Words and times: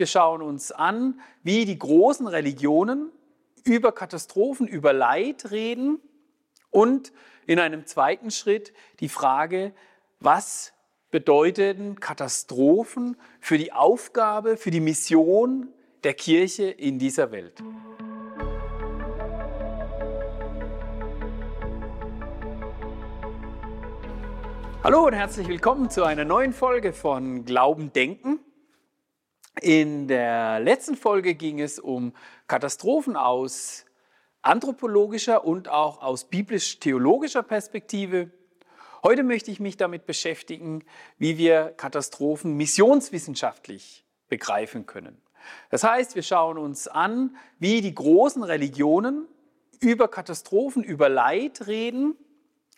Wir 0.00 0.06
schauen 0.06 0.40
uns 0.40 0.72
an, 0.72 1.20
wie 1.42 1.66
die 1.66 1.78
großen 1.78 2.26
Religionen 2.26 3.12
über 3.64 3.92
Katastrophen, 3.92 4.66
über 4.66 4.94
Leid 4.94 5.50
reden 5.50 6.00
und 6.70 7.12
in 7.46 7.58
einem 7.58 7.84
zweiten 7.84 8.30
Schritt 8.30 8.72
die 9.00 9.10
Frage, 9.10 9.74
was 10.18 10.72
bedeuteten 11.10 12.00
Katastrophen 12.00 13.18
für 13.40 13.58
die 13.58 13.74
Aufgabe, 13.74 14.56
für 14.56 14.70
die 14.70 14.80
Mission 14.80 15.68
der 16.02 16.14
Kirche 16.14 16.70
in 16.70 16.98
dieser 16.98 17.30
Welt. 17.30 17.62
Hallo 24.82 25.06
und 25.06 25.12
herzlich 25.12 25.46
willkommen 25.46 25.90
zu 25.90 26.04
einer 26.04 26.24
neuen 26.24 26.54
Folge 26.54 26.94
von 26.94 27.44
Glauben 27.44 27.92
Denken. 27.92 28.40
In 29.58 30.06
der 30.06 30.60
letzten 30.60 30.96
Folge 30.96 31.34
ging 31.34 31.60
es 31.60 31.78
um 31.78 32.14
Katastrophen 32.46 33.16
aus 33.16 33.84
anthropologischer 34.42 35.44
und 35.44 35.68
auch 35.68 36.00
aus 36.02 36.24
biblisch-theologischer 36.24 37.42
Perspektive. 37.42 38.30
Heute 39.02 39.22
möchte 39.22 39.50
ich 39.50 39.60
mich 39.60 39.76
damit 39.76 40.06
beschäftigen, 40.06 40.84
wie 41.18 41.36
wir 41.36 41.74
Katastrophen 41.76 42.56
missionswissenschaftlich 42.56 44.04
begreifen 44.28 44.86
können. 44.86 45.20
Das 45.70 45.84
heißt, 45.84 46.14
wir 46.14 46.22
schauen 46.22 46.58
uns 46.58 46.86
an, 46.86 47.36
wie 47.58 47.80
die 47.80 47.94
großen 47.94 48.42
Religionen 48.42 49.26
über 49.80 50.08
Katastrophen, 50.08 50.84
über 50.84 51.08
Leid 51.08 51.66
reden 51.66 52.14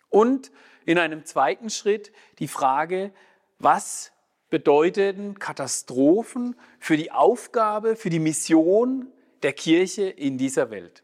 und 0.09 0.51
in 0.85 0.97
einem 0.97 1.25
zweiten 1.25 1.69
Schritt 1.69 2.11
die 2.39 2.47
Frage, 2.47 3.13
was 3.59 4.12
bedeuteten 4.53 5.39
Katastrophen 5.39 6.55
für 6.77 6.95
die 6.95 7.11
Aufgabe, 7.11 7.95
für 7.95 8.11
die 8.11 8.19
Mission 8.19 9.07
der 9.41 9.51
Kirche 9.51 10.03
in 10.03 10.37
dieser 10.37 10.69
Welt. 10.69 11.01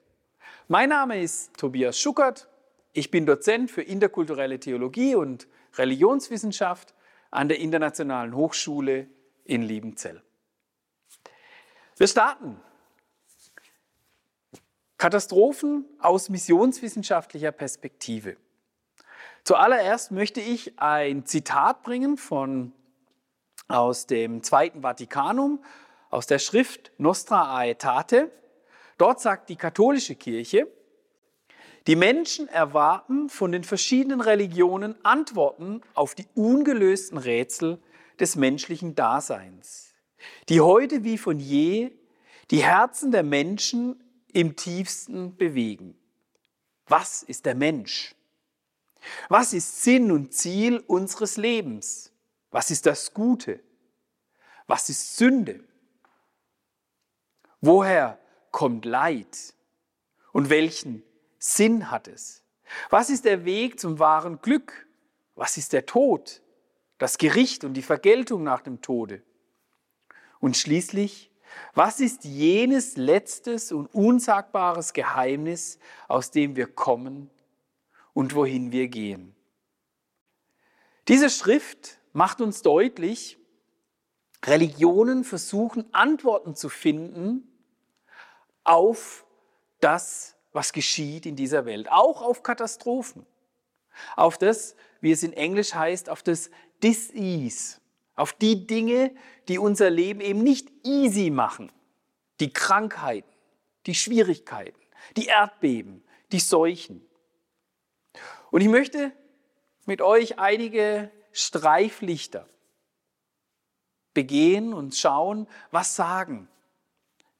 Mein 0.67 0.89
Name 0.89 1.19
ist 1.19 1.57
Tobias 1.57 1.99
Schuckert. 1.99 2.47
Ich 2.93 3.09
bin 3.09 3.25
Dozent 3.25 3.71
für 3.71 3.81
interkulturelle 3.81 4.59
Theologie 4.59 5.15
und 5.15 5.47
Religionswissenschaft 5.79 6.93
an 7.31 7.49
der 7.49 7.57
Internationalen 7.57 8.35
Hochschule 8.35 9.07
in 9.45 9.63
Liebenzell. 9.63 10.21
Wir 11.97 12.07
starten. 12.07 12.61
Katastrophen 14.99 15.85
aus 15.97 16.29
missionswissenschaftlicher 16.29 17.51
Perspektive. 17.51 18.37
Zuallererst 19.43 20.11
möchte 20.11 20.39
ich 20.39 20.79
ein 20.79 21.25
Zitat 21.25 21.81
bringen 21.81 22.15
von, 22.17 22.73
aus 23.69 24.07
dem 24.07 24.43
Zweiten 24.43 24.81
Vatikanum, 24.81 25.63
aus 26.09 26.27
der 26.27 26.39
Schrift 26.39 26.91
Nostra 26.97 27.57
Aetate. 27.57 28.31
Dort 28.97 29.21
sagt 29.21 29.49
die 29.49 29.55
katholische 29.55 30.15
Kirche, 30.15 30.67
die 31.87 31.95
Menschen 31.95 32.47
erwarten 32.49 33.29
von 33.29 33.51
den 33.51 33.63
verschiedenen 33.63 34.21
Religionen 34.21 34.93
Antworten 35.05 35.81
auf 35.93 36.13
die 36.13 36.27
ungelösten 36.35 37.17
Rätsel 37.17 37.79
des 38.19 38.35
menschlichen 38.35 38.95
Daseins, 38.95 39.93
die 40.49 40.59
heute 40.59 41.03
wie 41.03 41.17
von 41.17 41.39
je 41.39 41.91
die 42.51 42.63
Herzen 42.63 43.11
der 43.11 43.23
Menschen 43.23 44.03
im 44.33 44.55
tiefsten 44.55 45.37
bewegen. 45.37 45.95
Was 46.87 47.23
ist 47.23 47.45
der 47.45 47.55
Mensch? 47.55 48.15
Was 49.29 49.53
ist 49.53 49.83
Sinn 49.83 50.11
und 50.11 50.33
Ziel 50.33 50.83
unseres 50.85 51.37
Lebens? 51.37 52.11
Was 52.51 52.71
ist 52.71 52.85
das 52.85 53.13
Gute? 53.13 53.59
Was 54.67 54.89
ist 54.89 55.17
Sünde? 55.17 55.63
Woher 57.61 58.19
kommt 58.51 58.85
Leid? 58.85 59.53
Und 60.31 60.49
welchen 60.49 61.03
Sinn 61.37 61.89
hat 61.89 62.07
es? 62.07 62.43
Was 62.89 63.09
ist 63.09 63.25
der 63.25 63.45
Weg 63.45 63.79
zum 63.79 63.99
wahren 63.99 64.41
Glück? 64.41 64.87
Was 65.35 65.57
ist 65.57 65.73
der 65.73 65.85
Tod? 65.85 66.41
Das 66.97 67.17
Gericht 67.17 67.63
und 67.63 67.73
die 67.73 67.81
Vergeltung 67.81 68.43
nach 68.43 68.61
dem 68.61 68.81
Tode? 68.81 69.23
Und 70.39 70.55
schließlich, 70.55 71.31
was 71.73 71.99
ist 71.99 72.23
jenes 72.25 72.95
letztes 72.97 73.71
und 73.71 73.87
unsagbares 73.87 74.93
Geheimnis, 74.93 75.79
aus 76.07 76.31
dem 76.31 76.55
wir 76.55 76.67
kommen 76.67 77.29
und 78.13 78.35
wohin 78.35 78.71
wir 78.71 78.87
gehen. 78.87 79.35
Diese 81.07 81.29
Schrift 81.29 81.98
macht 82.19 82.41
uns 82.41 82.61
deutlich, 82.63 83.37
Religionen 84.43 85.23
versuchen 85.23 85.85
Antworten 85.93 86.53
zu 86.53 86.67
finden 86.67 87.47
auf 88.65 89.25
das, 89.79 90.35
was 90.51 90.73
geschieht 90.73 91.25
in 91.25 91.37
dieser 91.37 91.63
Welt, 91.63 91.89
auch 91.89 92.21
auf 92.21 92.43
Katastrophen, 92.43 93.25
auf 94.17 94.37
das, 94.37 94.75
wie 94.99 95.13
es 95.13 95.23
in 95.23 95.31
Englisch 95.31 95.73
heißt, 95.73 96.09
auf 96.09 96.21
das 96.21 96.51
Disease, 96.83 97.79
auf 98.17 98.33
die 98.33 98.67
Dinge, 98.67 99.15
die 99.47 99.57
unser 99.57 99.89
Leben 99.89 100.19
eben 100.19 100.43
nicht 100.43 100.69
easy 100.83 101.29
machen, 101.29 101.71
die 102.41 102.51
Krankheiten, 102.51 103.31
die 103.85 103.95
Schwierigkeiten, 103.95 104.81
die 105.15 105.27
Erdbeben, 105.27 106.03
die 106.33 106.41
Seuchen. 106.41 107.01
Und 108.51 108.59
ich 108.59 108.67
möchte 108.67 109.13
mit 109.85 110.01
euch 110.01 110.37
einige 110.37 111.11
Streiflichter 111.31 112.47
begehen 114.13 114.73
und 114.73 114.95
schauen, 114.95 115.47
was 115.71 115.95
sagen 115.95 116.47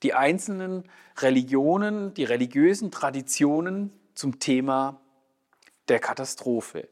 die 0.04 0.14
einzelnen 0.14 0.90
Religionen, 1.18 2.14
die 2.14 2.24
religiösen 2.24 2.92
Traditionen 2.92 3.92
zum 4.14 4.40
Thema 4.40 5.02
der 5.88 6.00
Katastrophe. 6.00 6.88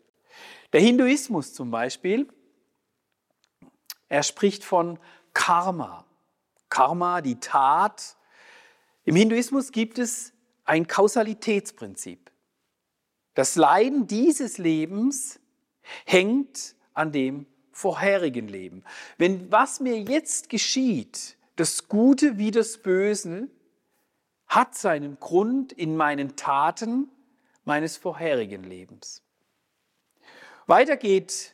Der 0.73 0.81
Hinduismus 0.81 1.53
zum 1.53 1.71
Beispiel, 1.71 2.27
er 4.09 4.23
spricht 4.23 4.63
von 4.63 4.99
Karma. 5.33 6.05
Karma, 6.69 7.21
die 7.21 7.39
Tat. 7.39 8.17
Im 9.05 9.15
Hinduismus 9.15 9.71
gibt 9.71 9.99
es 9.99 10.33
ein 10.65 10.87
Kausalitätsprinzip. 10.87 12.31
Das 13.33 13.55
Leiden 13.55 14.07
dieses 14.07 14.57
Lebens 14.57 15.39
hängt 16.05 16.75
an 16.97 17.11
dem 17.11 17.45
vorherigen 17.71 18.47
Leben. 18.47 18.83
Wenn 19.17 19.51
was 19.51 19.79
mir 19.79 19.99
jetzt 19.99 20.49
geschieht, 20.49 21.37
das 21.55 21.87
Gute 21.87 22.37
wie 22.37 22.51
das 22.51 22.77
Böse, 22.79 23.49
hat 24.47 24.75
seinen 24.75 25.19
Grund 25.19 25.73
in 25.73 25.97
meinen 25.97 26.35
Taten 26.35 27.09
meines 27.65 27.97
vorherigen 27.97 28.63
Lebens. 28.63 29.21
Weiter 30.65 30.97
geht 30.97 31.53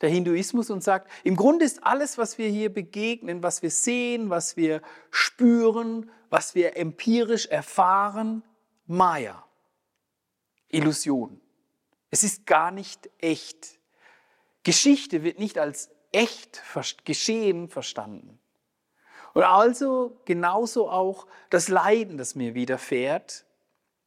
der 0.00 0.10
Hinduismus 0.10 0.70
und 0.70 0.82
sagt, 0.82 1.10
im 1.24 1.36
Grunde 1.36 1.64
ist 1.64 1.84
alles, 1.84 2.18
was 2.18 2.36
wir 2.36 2.48
hier 2.48 2.72
begegnen, 2.72 3.42
was 3.42 3.62
wir 3.62 3.70
sehen, 3.70 4.30
was 4.30 4.56
wir 4.56 4.82
spüren, 5.10 6.10
was 6.28 6.54
wir 6.54 6.76
empirisch 6.76 7.46
erfahren, 7.46 8.42
Maya. 8.86 9.44
Illusion. 10.68 11.40
Es 12.10 12.24
ist 12.24 12.46
gar 12.46 12.70
nicht 12.70 13.08
echt. 13.18 13.78
Geschichte 14.62 15.22
wird 15.22 15.38
nicht 15.38 15.58
als 15.58 15.90
echt 16.12 16.62
geschehen 17.04 17.68
verstanden. 17.68 18.38
Und 19.34 19.44
also 19.44 20.20
genauso 20.24 20.90
auch 20.90 21.26
das 21.50 21.68
Leiden, 21.68 22.18
das 22.18 22.34
mir 22.34 22.54
widerfährt, 22.54 23.46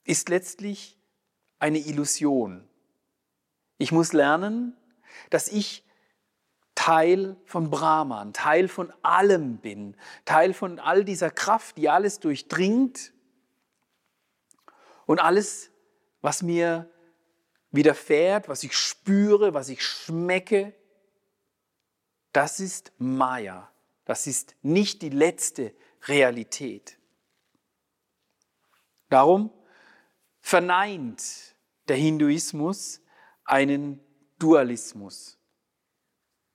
ist 0.03 0.29
letztlich 0.29 0.97
eine 1.57 1.79
Illusion. 1.79 2.67
Ich 3.77 3.91
muss 3.91 4.13
lernen, 4.13 4.77
dass 5.31 5.47
ich 5.47 5.83
Teil 6.75 7.37
von 7.45 7.69
Brahman, 7.69 8.33
Teil 8.33 8.67
von 8.67 8.93
allem 9.01 9.57
bin, 9.57 9.97
Teil 10.25 10.53
von 10.53 10.79
all 10.79 11.03
dieser 11.03 11.31
Kraft, 11.31 11.77
die 11.77 11.89
alles 11.89 12.19
durchdringt 12.19 13.13
und 15.05 15.19
alles 15.19 15.71
was 16.21 16.43
mir 16.43 16.89
widerfährt, 17.75 18.47
was 18.49 18.63
ich 18.63 18.77
spüre, 18.77 19.53
was 19.53 19.69
ich 19.69 19.83
schmecke, 19.83 20.73
das 22.31 22.59
ist 22.59 22.91
Maya. 22.97 23.71
Das 24.03 24.27
ist 24.27 24.55
nicht 24.61 25.01
die 25.01 25.09
letzte 25.09 25.73
Realität. 26.07 26.97
Darum 29.09 29.51
verneint 30.41 31.55
der 31.87 31.95
Hinduismus 31.95 33.01
einen 33.45 33.99
Dualismus. 34.37 35.39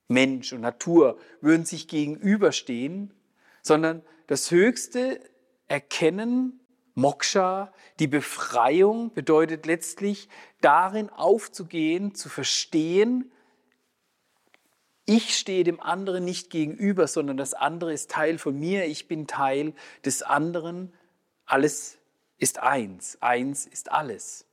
Mensch 0.08 0.52
und 0.52 0.60
Natur 0.60 1.18
würden 1.40 1.64
sich 1.64 1.88
gegenüberstehen, 1.88 3.14
sondern 3.62 4.02
das 4.26 4.50
höchste 4.50 5.20
Erkennen 5.66 6.59
Moksha, 7.00 7.72
die 7.98 8.06
Befreiung 8.06 9.12
bedeutet 9.12 9.66
letztlich 9.66 10.28
darin 10.60 11.10
aufzugehen, 11.10 12.14
zu 12.14 12.28
verstehen, 12.28 13.30
Ich 15.06 15.36
stehe 15.36 15.64
dem 15.64 15.80
anderen 15.80 16.24
nicht 16.24 16.50
gegenüber, 16.50 17.08
sondern 17.08 17.36
das 17.36 17.52
andere 17.52 17.92
ist 17.92 18.12
Teil 18.12 18.38
von 18.38 18.56
mir. 18.56 18.84
Ich 18.84 19.08
bin 19.08 19.26
Teil 19.26 19.74
des 20.04 20.22
anderen. 20.22 20.94
Alles 21.46 21.98
ist 22.38 22.60
eins. 22.60 23.18
Eins 23.20 23.66
ist 23.66 23.90
alles. 23.90 24.46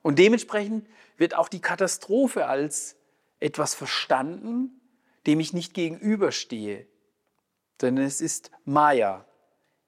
Und 0.00 0.18
dementsprechend 0.18 0.88
wird 1.18 1.34
auch 1.34 1.50
die 1.50 1.60
Katastrophe 1.60 2.46
als 2.46 2.96
etwas 3.40 3.74
verstanden, 3.74 4.80
dem 5.26 5.38
ich 5.38 5.52
nicht 5.52 5.74
gegenüberstehe. 5.74 6.86
Denn 7.82 7.98
es 7.98 8.22
ist 8.22 8.50
Maya, 8.64 9.26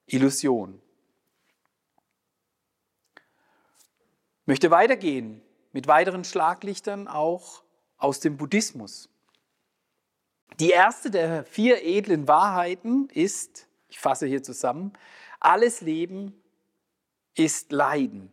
Illusion. 0.04 0.82
Möchte 4.46 4.70
weitergehen 4.70 5.42
mit 5.72 5.86
weiteren 5.86 6.24
Schlaglichtern 6.24 7.08
auch 7.08 7.62
aus 7.96 8.20
dem 8.20 8.36
Buddhismus. 8.36 9.08
Die 10.60 10.70
erste 10.70 11.10
der 11.10 11.44
vier 11.44 11.82
edlen 11.84 12.28
Wahrheiten 12.28 13.08
ist, 13.10 13.68
ich 13.88 13.98
fasse 13.98 14.26
hier 14.26 14.42
zusammen, 14.42 14.92
alles 15.40 15.80
Leben 15.80 16.34
ist 17.34 17.72
Leiden. 17.72 18.32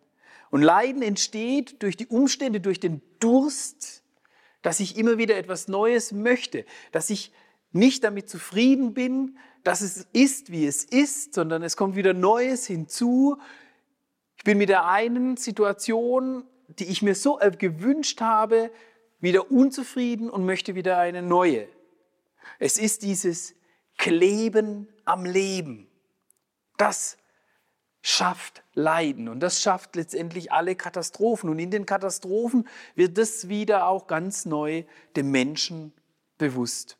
Und 0.51 0.61
Leiden 0.61 1.01
entsteht 1.01 1.81
durch 1.81 1.95
die 1.95 2.07
Umstände, 2.07 2.59
durch 2.59 2.79
den 2.79 3.01
Durst, 3.19 4.03
dass 4.61 4.79
ich 4.79 4.97
immer 4.97 5.17
wieder 5.17 5.37
etwas 5.37 5.67
Neues 5.67 6.11
möchte, 6.11 6.65
dass 6.91 7.09
ich 7.09 7.31
nicht 7.71 8.03
damit 8.03 8.29
zufrieden 8.29 8.93
bin, 8.93 9.37
dass 9.63 9.81
es 9.81 10.07
ist, 10.11 10.51
wie 10.51 10.65
es 10.65 10.83
ist, 10.83 11.33
sondern 11.33 11.61
es 11.63 11.77
kommt 11.77 11.95
wieder 11.95 12.13
Neues 12.13 12.65
hinzu. 12.65 13.37
Ich 14.39 14.45
bin 14.45 14.57
mit 14.57 14.69
der 14.69 14.87
einen 14.87 15.35
Situation, 15.35 16.45
die 16.69 16.85
ich 16.85 17.01
mir 17.01 17.13
so 17.13 17.39
gewünscht 17.57 18.21
habe, 18.21 18.71
wieder 19.19 19.51
unzufrieden 19.51 20.29
und 20.29 20.45
möchte 20.45 20.75
wieder 20.75 20.97
eine 20.97 21.21
neue. 21.21 21.67
Es 22.57 22.77
ist 22.77 23.03
dieses 23.03 23.53
Kleben 23.97 24.87
am 25.03 25.25
Leben. 25.25 25.89
Das 26.77 27.17
schafft 28.01 28.63
Leiden 28.75 29.27
und 29.27 29.41
das 29.41 29.61
schafft 29.61 29.97
letztendlich 29.97 30.53
alle 30.53 30.77
Katastrophen. 30.77 31.49
Und 31.49 31.59
in 31.59 31.69
den 31.69 31.85
Katastrophen 31.85 32.65
wird 32.95 33.17
das 33.17 33.49
wieder 33.49 33.87
auch 33.87 34.07
ganz 34.07 34.45
neu 34.45 34.85
dem 35.17 35.31
Menschen 35.31 35.91
bewusst. 36.37 36.97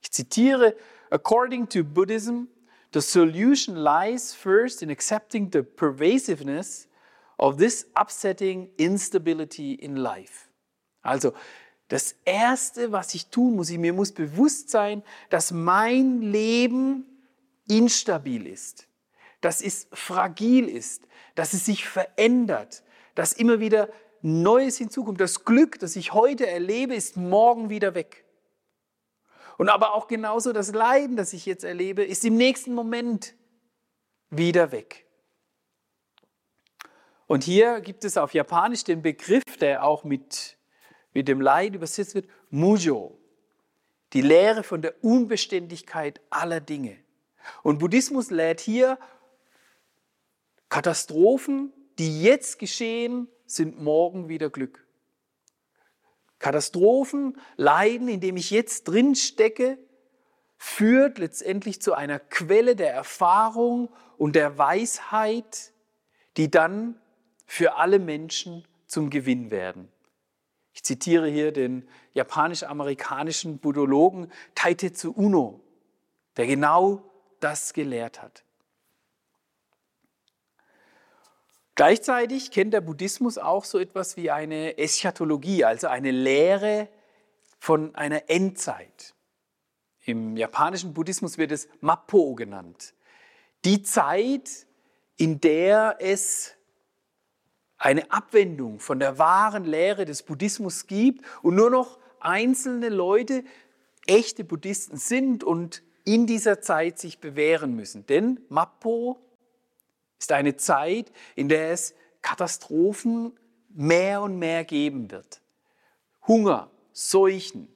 Ich 0.00 0.12
zitiere, 0.12 0.74
according 1.10 1.68
to 1.68 1.84
Buddhism, 1.84 2.44
the 2.92 3.00
solution 3.00 3.76
lies 3.76 4.34
first 4.34 4.82
in 4.82 4.90
accepting 4.90 5.50
the 5.50 5.62
pervasiveness 5.62 6.86
of 7.38 7.56
this 7.58 7.86
upsetting 7.96 8.70
instability 8.78 9.72
in 9.72 9.96
life. 9.96 10.48
Also 11.02 11.32
das 11.88 12.14
Erste, 12.24 12.92
was 12.92 13.14
ich 13.14 13.26
tun 13.26 13.56
muss, 13.56 13.70
ich, 13.70 13.78
mir 13.78 13.92
muss 13.92 14.12
bewusst 14.12 14.70
sein, 14.70 15.02
dass 15.28 15.50
mein 15.50 16.22
Leben 16.22 17.04
instabil 17.66 18.46
ist, 18.46 18.86
dass 19.40 19.60
es 19.60 19.88
fragil 19.92 20.68
ist, 20.68 21.02
dass 21.34 21.52
es 21.52 21.64
sich 21.64 21.88
verändert, 21.88 22.82
dass 23.14 23.32
immer 23.32 23.60
wieder 23.60 23.88
Neues 24.22 24.76
hinzukommt. 24.76 25.20
Das 25.20 25.44
Glück, 25.44 25.78
das 25.78 25.96
ich 25.96 26.12
heute 26.12 26.46
erlebe, 26.46 26.94
ist 26.94 27.16
morgen 27.16 27.70
wieder 27.70 27.94
weg. 27.94 28.24
Und 29.60 29.68
aber 29.68 29.92
auch 29.92 30.08
genauso 30.08 30.54
das 30.54 30.72
Leiden, 30.72 31.18
das 31.18 31.34
ich 31.34 31.44
jetzt 31.44 31.64
erlebe, 31.64 32.02
ist 32.02 32.24
im 32.24 32.38
nächsten 32.38 32.72
Moment 32.72 33.34
wieder 34.30 34.72
weg. 34.72 35.04
Und 37.26 37.44
hier 37.44 37.82
gibt 37.82 38.06
es 38.06 38.16
auf 38.16 38.32
Japanisch 38.32 38.84
den 38.84 39.02
Begriff, 39.02 39.58
der 39.60 39.84
auch 39.84 40.02
mit 40.02 40.56
mit 41.12 41.28
dem 41.28 41.42
Leid 41.42 41.74
übersetzt 41.74 42.14
wird, 42.14 42.26
Mujo, 42.48 43.18
die 44.14 44.22
Lehre 44.22 44.62
von 44.62 44.80
der 44.80 45.04
Unbeständigkeit 45.04 46.22
aller 46.30 46.62
Dinge. 46.62 46.96
Und 47.62 47.80
Buddhismus 47.80 48.30
lädt 48.30 48.60
hier 48.60 48.98
Katastrophen, 50.70 51.70
die 51.98 52.22
jetzt 52.22 52.58
geschehen, 52.58 53.28
sind 53.44 53.78
morgen 53.78 54.30
wieder 54.30 54.48
Glück. 54.48 54.86
Katastrophen, 56.40 57.38
Leiden, 57.56 58.08
in 58.08 58.20
dem 58.20 58.36
ich 58.36 58.50
jetzt 58.50 58.84
drin 58.84 59.14
stecke, 59.14 59.78
führt 60.56 61.18
letztendlich 61.18 61.80
zu 61.80 61.94
einer 61.94 62.18
Quelle 62.18 62.74
der 62.74 62.92
Erfahrung 62.92 63.88
und 64.18 64.34
der 64.34 64.58
Weisheit, 64.58 65.72
die 66.36 66.50
dann 66.50 67.00
für 67.46 67.76
alle 67.76 67.98
Menschen 67.98 68.66
zum 68.86 69.10
Gewinn 69.10 69.50
werden. 69.50 69.88
Ich 70.72 70.84
zitiere 70.84 71.28
hier 71.28 71.52
den 71.52 71.88
japanisch-amerikanischen 72.12 73.58
Buddhologen 73.58 74.32
Taitetsu 74.54 75.12
Uno, 75.12 75.60
der 76.36 76.46
genau 76.46 77.02
das 77.40 77.72
gelehrt 77.72 78.22
hat. 78.22 78.44
Gleichzeitig 81.80 82.50
kennt 82.50 82.74
der 82.74 82.82
Buddhismus 82.82 83.38
auch 83.38 83.64
so 83.64 83.78
etwas 83.78 84.18
wie 84.18 84.30
eine 84.30 84.76
Eschatologie, 84.76 85.64
also 85.64 85.86
eine 85.86 86.10
Lehre 86.10 86.88
von 87.58 87.94
einer 87.94 88.28
Endzeit. 88.28 89.14
Im 90.04 90.36
japanischen 90.36 90.92
Buddhismus 90.92 91.38
wird 91.38 91.52
es 91.52 91.70
Mappo 91.80 92.34
genannt. 92.34 92.92
Die 93.64 93.82
Zeit, 93.82 94.66
in 95.16 95.40
der 95.40 95.96
es 96.00 96.52
eine 97.78 98.12
Abwendung 98.12 98.78
von 98.78 99.00
der 99.00 99.18
wahren 99.18 99.64
Lehre 99.64 100.04
des 100.04 100.22
Buddhismus 100.22 100.86
gibt 100.86 101.24
und 101.40 101.54
nur 101.54 101.70
noch 101.70 101.98
einzelne 102.18 102.90
Leute 102.90 103.42
echte 104.06 104.44
Buddhisten 104.44 104.98
sind 104.98 105.44
und 105.44 105.82
in 106.04 106.26
dieser 106.26 106.60
Zeit 106.60 106.98
sich 106.98 107.20
bewähren 107.20 107.74
müssen. 107.74 108.04
Denn 108.04 108.38
Mappo 108.50 109.18
ist 110.20 110.30
eine 110.32 110.56
Zeit, 110.56 111.10
in 111.34 111.48
der 111.48 111.72
es 111.72 111.94
Katastrophen 112.22 113.32
mehr 113.70 114.22
und 114.22 114.38
mehr 114.38 114.64
geben 114.64 115.10
wird. 115.10 115.40
Hunger, 116.28 116.70
Seuchen, 116.92 117.68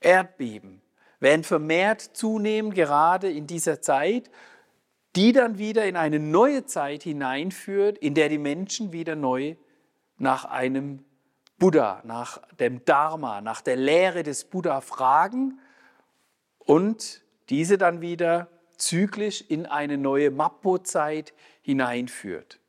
Erdbeben 0.00 0.82
werden 1.20 1.44
vermehrt 1.44 2.00
zunehmen, 2.00 2.74
gerade 2.74 3.30
in 3.30 3.46
dieser 3.46 3.80
Zeit 3.80 4.30
die 5.16 5.32
dann 5.32 5.56
wieder 5.56 5.86
in 5.86 5.96
eine 5.96 6.20
neue 6.20 6.66
Zeit 6.66 7.02
hineinführt, 7.02 7.96
in 7.98 8.12
der 8.14 8.28
die 8.28 8.38
Menschen 8.38 8.92
wieder 8.92 9.16
neu 9.16 9.56
nach 10.18 10.44
einem 10.44 11.04
Buddha, 11.58 12.02
nach 12.04 12.42
dem 12.60 12.84
Dharma, 12.84 13.40
nach 13.40 13.62
der 13.62 13.76
Lehre 13.76 14.22
des 14.22 14.44
Buddha 14.44 14.82
fragen 14.82 15.58
und 16.58 17.22
diese 17.48 17.78
dann 17.78 18.02
wieder 18.02 18.48
zyklisch 18.76 19.42
in 19.48 19.66
eine 19.66 19.98
neue 19.98 20.30
Mappo-Zeit 20.30 21.34
hineinführt. 21.62 22.60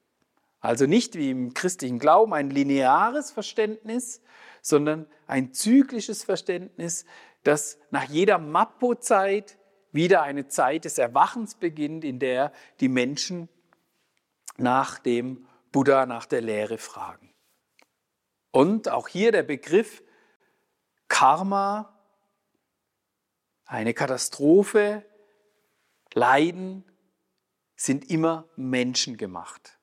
Also 0.60 0.86
nicht 0.86 1.16
wie 1.16 1.30
im 1.30 1.54
christlichen 1.54 2.00
Glauben 2.00 2.34
ein 2.34 2.50
lineares 2.50 3.32
Verständnis, 3.32 4.22
sondern 4.62 5.08
ein 5.28 5.54
zyklisches 5.54 6.24
Verständnis, 6.24 7.06
das 7.44 7.80
nach 7.92 8.04
jeder 8.04 8.38
Mappo-Zeit 8.38 9.58
wieder 9.92 10.24
eine 10.24 10.48
Zeit 10.48 10.86
des 10.86 10.98
Erwachens 10.98 11.56
beginnt, 11.56 12.04
in 12.04 12.20
der 12.20 12.52
die 12.80 12.90
Menschen 12.90 13.50
nach 14.58 15.00
dem 15.00 15.48
Buddha, 15.72 16.06
nach 16.06 16.26
der 16.26 16.42
Lehre 16.42 16.78
fragen. 16.78 17.34
Und 18.52 18.90
auch 18.90 19.08
hier 19.08 19.32
der 19.32 19.44
Begriff 19.44 20.04
Karma, 21.08 21.94
eine 23.66 23.94
Katastrophe, 23.94 25.06
Leiden 26.18 26.84
sind 27.76 28.10
immer 28.10 28.50
menschengemacht. 28.56 29.78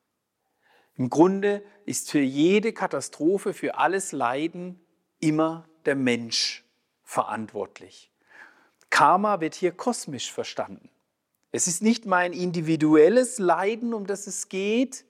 Im 0.95 1.09
Grunde 1.09 1.63
ist 1.85 2.11
für 2.11 2.19
jede 2.19 2.73
Katastrophe, 2.73 3.53
für 3.53 3.77
alles 3.77 4.11
Leiden 4.11 4.85
immer 5.21 5.69
der 5.85 5.95
Mensch 5.95 6.65
verantwortlich. 7.03 8.11
Karma 8.89 9.39
wird 9.39 9.55
hier 9.55 9.71
kosmisch 9.71 10.29
verstanden. 10.29 10.89
Es 11.53 11.67
ist 11.67 11.81
nicht 11.81 12.05
mein 12.05 12.33
individuelles 12.33 13.39
Leiden, 13.39 13.93
um 13.93 14.05
das 14.05 14.27
es 14.27 14.49
geht, 14.49 15.05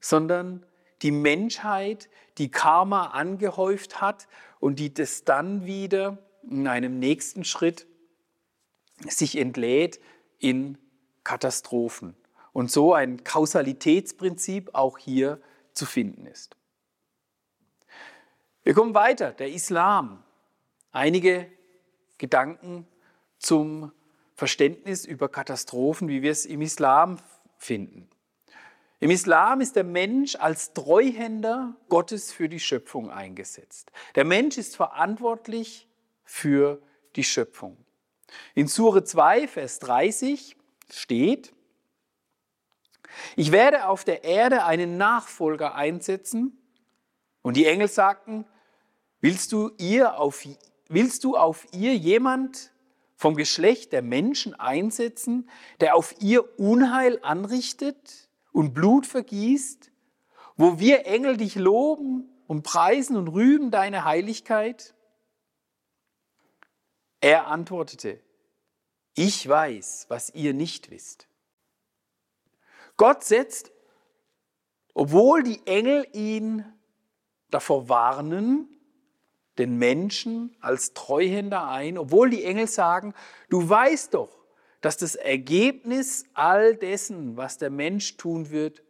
sondern 0.00 0.66
die 1.02 1.12
Menschheit, 1.12 2.08
die 2.38 2.50
Karma 2.50 3.10
angehäuft 3.10 4.00
hat 4.00 4.26
und 4.58 4.80
die 4.80 4.92
das 4.92 5.22
dann 5.22 5.64
wieder 5.64 6.18
in 6.42 6.66
einem 6.66 6.98
nächsten 6.98 7.44
Schritt 7.44 7.86
sich 9.06 9.36
entlädt 9.36 10.00
in 10.38 10.78
Katastrophen. 11.24 12.16
Und 12.52 12.70
so 12.70 12.94
ein 12.94 13.22
Kausalitätsprinzip 13.22 14.70
auch 14.74 14.98
hier 14.98 15.40
zu 15.72 15.86
finden 15.86 16.26
ist. 16.26 16.56
Wir 18.62 18.74
kommen 18.74 18.94
weiter, 18.94 19.32
der 19.32 19.50
Islam. 19.50 20.22
Einige 20.90 21.50
Gedanken 22.18 22.86
zum 23.38 23.92
Verständnis 24.34 25.04
über 25.04 25.28
Katastrophen, 25.28 26.08
wie 26.08 26.22
wir 26.22 26.30
es 26.30 26.46
im 26.46 26.60
Islam 26.62 27.18
finden. 27.56 28.08
Im 29.00 29.10
Islam 29.10 29.60
ist 29.60 29.76
der 29.76 29.84
Mensch 29.84 30.34
als 30.36 30.72
Treuhänder 30.72 31.76
Gottes 31.88 32.32
für 32.32 32.48
die 32.48 32.58
Schöpfung 32.58 33.10
eingesetzt. 33.10 33.92
Der 34.16 34.24
Mensch 34.24 34.58
ist 34.58 34.74
verantwortlich 34.74 35.88
für 36.24 36.82
die 37.14 37.24
Schöpfung. 37.24 37.76
In 38.54 38.68
Sure 38.68 39.04
2, 39.04 39.48
Vers 39.48 39.78
30 39.78 40.56
steht, 40.90 41.52
ich 43.36 43.52
werde 43.52 43.88
auf 43.88 44.04
der 44.04 44.24
Erde 44.24 44.64
einen 44.64 44.96
Nachfolger 44.96 45.74
einsetzen. 45.74 46.58
Und 47.42 47.56
die 47.56 47.66
Engel 47.66 47.88
sagten, 47.88 48.44
willst 49.20 49.52
du, 49.52 49.70
ihr 49.78 50.18
auf, 50.18 50.46
willst 50.88 51.24
du 51.24 51.36
auf 51.36 51.66
ihr 51.72 51.96
jemand 51.96 52.72
vom 53.16 53.34
Geschlecht 53.34 53.92
der 53.92 54.02
Menschen 54.02 54.54
einsetzen, 54.54 55.48
der 55.80 55.96
auf 55.96 56.14
ihr 56.20 56.58
Unheil 56.58 57.18
anrichtet 57.22 58.28
und 58.52 58.74
Blut 58.74 59.06
vergießt, 59.06 59.90
wo 60.56 60.78
wir 60.78 61.06
Engel 61.06 61.36
dich 61.36 61.56
loben 61.56 62.28
und 62.46 62.62
preisen 62.62 63.16
und 63.16 63.28
rühmen 63.28 63.70
deine 63.70 64.04
Heiligkeit? 64.04 64.94
Er 67.20 67.48
antwortete, 67.48 68.20
ich 69.14 69.48
weiß, 69.48 70.06
was 70.08 70.30
ihr 70.30 70.54
nicht 70.54 70.90
wisst. 70.90 71.26
Gott 72.96 73.24
setzt, 73.24 73.72
obwohl 74.94 75.42
die 75.42 75.66
Engel 75.66 76.06
ihn 76.12 76.64
davor 77.50 77.88
warnen, 77.88 78.68
den 79.58 79.76
Menschen 79.76 80.56
als 80.60 80.94
Treuhänder 80.94 81.68
ein, 81.68 81.98
obwohl 81.98 82.30
die 82.30 82.44
Engel 82.44 82.68
sagen, 82.68 83.14
du 83.48 83.68
weißt 83.68 84.14
doch, 84.14 84.38
dass 84.80 84.96
das 84.96 85.16
Ergebnis 85.16 86.26
all 86.34 86.76
dessen, 86.76 87.36
was 87.36 87.58
der 87.58 87.70
Mensch 87.70 88.16
tun 88.16 88.50
wird, 88.50 88.82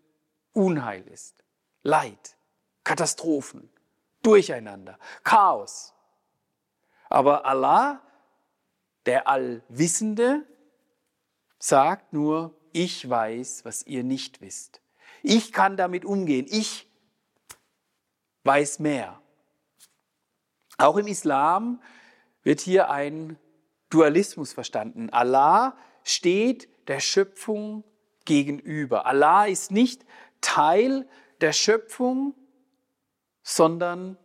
Unheil 0.52 1.06
ist, 1.08 1.44
Leid, 1.82 2.36
Katastrophen, 2.84 3.70
Durcheinander, 4.22 4.98
Chaos. 5.24 5.94
Aber 7.08 7.46
Allah, 7.46 8.02
der 9.08 9.26
Allwissende, 9.26 10.44
sagt 11.58 12.12
nur, 12.12 12.54
ich 12.72 13.08
weiß, 13.08 13.64
was 13.64 13.82
ihr 13.86 14.04
nicht 14.04 14.42
wisst. 14.42 14.82
Ich 15.22 15.50
kann 15.50 15.78
damit 15.78 16.04
umgehen. 16.04 16.46
Ich 16.46 16.86
weiß 18.44 18.80
mehr. 18.80 19.22
Auch 20.76 20.98
im 20.98 21.06
Islam 21.06 21.82
wird 22.42 22.60
hier 22.60 22.90
ein 22.90 23.38
Dualismus 23.88 24.52
verstanden. 24.52 25.08
Allah 25.08 25.74
steht 26.04 26.68
der 26.86 27.00
Schöpfung 27.00 27.84
gegenüber. 28.26 29.06
Allah 29.06 29.46
ist 29.46 29.70
nicht 29.70 30.04
Teil 30.42 31.08
der 31.40 31.54
Schöpfung, 31.54 32.34
sondern 33.42 34.18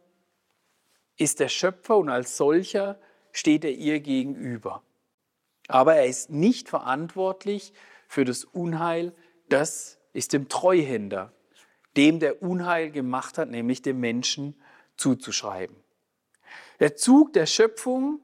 ist 1.16 1.40
der 1.40 1.48
Schöpfer 1.48 1.96
und 1.96 2.10
als 2.10 2.36
solcher 2.36 3.00
steht 3.34 3.66
er 3.66 3.72
ihr 3.72 4.00
gegenüber. 4.00 4.82
Aber 5.68 5.96
er 5.96 6.06
ist 6.06 6.30
nicht 6.30 6.70
verantwortlich 6.70 7.74
für 8.08 8.24
das 8.24 8.46
Unheil, 8.46 9.14
das 9.50 9.98
ist 10.14 10.32
dem 10.32 10.48
Treuhänder, 10.48 11.34
dem 11.98 12.20
der 12.20 12.42
Unheil 12.42 12.92
gemacht 12.92 13.38
hat, 13.38 13.50
nämlich 13.50 13.82
dem 13.82 14.00
Menschen 14.00 14.56
zuzuschreiben. 14.96 15.76
Der 16.80 16.96
Zug 16.96 17.34
der 17.34 17.46
Schöpfung 17.46 18.20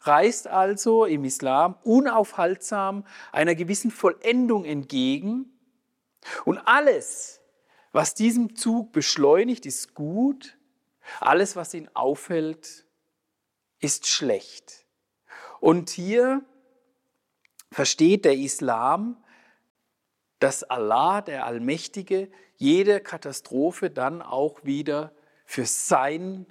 reist 0.00 0.48
also 0.48 1.04
im 1.04 1.24
Islam 1.24 1.76
unaufhaltsam 1.82 3.04
einer 3.30 3.54
gewissen 3.54 3.90
Vollendung 3.90 4.64
entgegen. 4.64 5.52
Und 6.44 6.58
alles, 6.58 7.40
was 7.92 8.14
diesem 8.14 8.56
Zug 8.56 8.92
beschleunigt, 8.92 9.66
ist 9.66 9.94
gut. 9.94 10.56
Alles, 11.20 11.56
was 11.56 11.74
ihn 11.74 11.88
aufhält, 11.94 12.84
ist 13.82 14.06
schlecht. 14.06 14.86
Und 15.60 15.90
hier 15.90 16.42
versteht 17.70 18.24
der 18.24 18.36
Islam 18.36 19.22
dass 20.42 20.64
Allah, 20.64 21.20
der 21.20 21.46
Allmächtige, 21.46 22.28
jede 22.56 22.98
Katastrophe 22.98 23.90
dann 23.90 24.22
auch 24.22 24.64
wieder 24.64 25.12
für 25.44 25.66
sein 25.66 26.46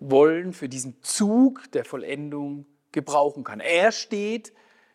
Wollen, 0.00 0.52
für 0.52 0.68
diesen 0.68 1.00
Zug 1.04 1.70
der 1.70 1.84
Vollendung 1.84 2.66
gebrauchen 2.90 3.44
kann. 3.44 3.60
Er 3.60 3.92
steht 3.92 4.52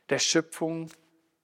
der 0.10 0.20
Schöpfung 0.20 0.92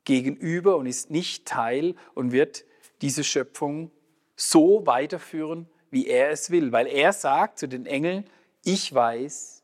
gegenüber 0.04 0.76
und 0.76 0.88
ist 0.88 1.10
nicht 1.10 1.48
Teil 1.48 1.96
und 2.14 2.34
wird 2.34 2.66
diese 3.02 3.24
Schöpfung 3.24 3.90
so 4.36 4.86
weiterführen, 4.86 5.70
wie 5.90 6.08
er 6.08 6.32
es 6.32 6.52
will, 6.52 6.74
weil 6.74 6.88
er 6.88 7.14
sagt 7.14 7.60
zu 7.60 7.68
den 7.70 7.86
Engeln, 7.86 8.30
ich 8.68 8.94
weiß, 8.94 9.64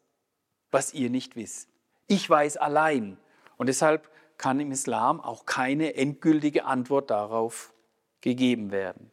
was 0.71 0.93
ihr 0.93 1.09
nicht 1.09 1.35
wisst. 1.35 1.67
Ich 2.07 2.29
weiß 2.29 2.55
allein. 2.55 3.17
Und 3.57 3.67
deshalb 3.67 4.09
kann 4.37 4.61
im 4.61 4.71
Islam 4.71 5.19
auch 5.19 5.45
keine 5.45 5.95
endgültige 5.95 6.63
Antwort 6.63 7.09
darauf 7.09 7.73
gegeben 8.21 8.71
werden. 8.71 9.11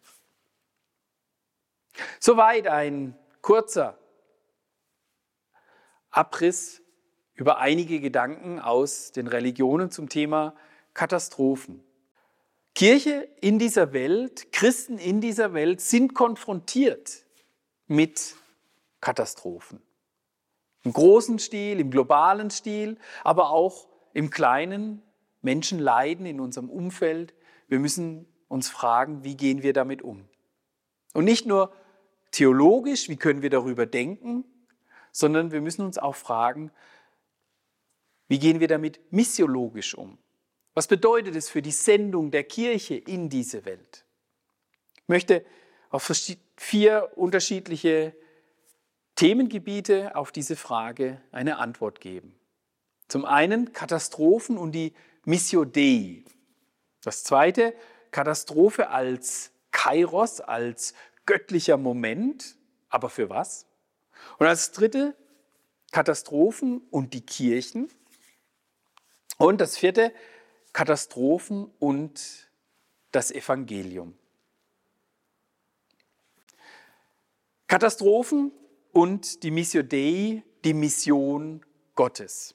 Soweit 2.20 2.68
ein 2.68 3.18
kurzer 3.42 3.98
Abriss 6.10 6.82
über 7.34 7.58
einige 7.58 8.00
Gedanken 8.00 8.60
aus 8.60 9.10
den 9.10 9.26
Religionen 9.26 9.90
zum 9.90 10.08
Thema 10.08 10.54
Katastrophen. 10.94 11.82
Kirche 12.76 13.28
in 13.40 13.58
dieser 13.58 13.92
Welt, 13.92 14.52
Christen 14.52 14.98
in 14.98 15.20
dieser 15.20 15.52
Welt 15.52 15.80
sind 15.80 16.14
konfrontiert 16.14 17.24
mit 17.88 18.36
Katastrophen. 19.00 19.82
Im 20.82 20.92
großen 20.92 21.38
Stil, 21.38 21.80
im 21.80 21.90
globalen 21.90 22.50
Stil, 22.50 22.98
aber 23.22 23.50
auch 23.50 23.88
im 24.14 24.30
kleinen, 24.30 25.02
Menschen 25.42 25.78
leiden 25.78 26.26
in 26.26 26.40
unserem 26.40 26.68
Umfeld. 26.68 27.34
Wir 27.68 27.78
müssen 27.78 28.26
uns 28.48 28.68
fragen, 28.68 29.24
wie 29.24 29.36
gehen 29.36 29.62
wir 29.62 29.72
damit 29.72 30.02
um? 30.02 30.28
Und 31.12 31.24
nicht 31.24 31.46
nur 31.46 31.72
theologisch, 32.30 33.08
wie 33.08 33.16
können 33.16 33.42
wir 33.42 33.50
darüber 33.50 33.86
denken, 33.86 34.44
sondern 35.12 35.50
wir 35.50 35.60
müssen 35.60 35.84
uns 35.84 35.98
auch 35.98 36.14
fragen, 36.14 36.70
wie 38.28 38.38
gehen 38.38 38.60
wir 38.60 38.68
damit 38.68 39.00
missiologisch 39.12 39.94
um? 39.94 40.18
Was 40.74 40.86
bedeutet 40.86 41.34
es 41.34 41.48
für 41.50 41.62
die 41.62 41.72
Sendung 41.72 42.30
der 42.30 42.44
Kirche 42.44 42.94
in 42.94 43.28
diese 43.28 43.64
Welt? 43.64 44.04
Ich 44.94 45.08
möchte 45.08 45.44
auf 45.90 46.12
vier 46.56 47.10
unterschiedliche 47.16 48.14
Themengebiete 49.14 50.16
auf 50.16 50.32
diese 50.32 50.56
Frage 50.56 51.20
eine 51.30 51.58
Antwort 51.58 52.00
geben. 52.00 52.34
Zum 53.08 53.24
einen 53.24 53.72
Katastrophen 53.72 54.56
und 54.56 54.72
die 54.72 54.94
Missio 55.24 55.64
Dei. 55.64 56.24
Das 57.02 57.24
zweite, 57.24 57.74
Katastrophe 58.10 58.88
als 58.88 59.50
Kairos, 59.72 60.40
als 60.40 60.94
göttlicher 61.26 61.76
Moment. 61.76 62.56
Aber 62.88 63.10
für 63.10 63.28
was? 63.28 63.66
Und 64.38 64.46
als 64.46 64.72
dritte, 64.72 65.16
Katastrophen 65.92 66.82
und 66.90 67.14
die 67.14 67.24
Kirchen. 67.24 67.90
Und 69.38 69.60
das 69.60 69.76
vierte, 69.76 70.12
Katastrophen 70.72 71.70
und 71.78 72.50
das 73.12 73.30
Evangelium. 73.30 74.16
Katastrophen 77.66 78.52
und 78.92 79.42
die 79.42 79.50
Missio 79.50 79.82
Dei, 79.82 80.42
die 80.64 80.74
Mission 80.74 81.64
Gottes. 81.94 82.54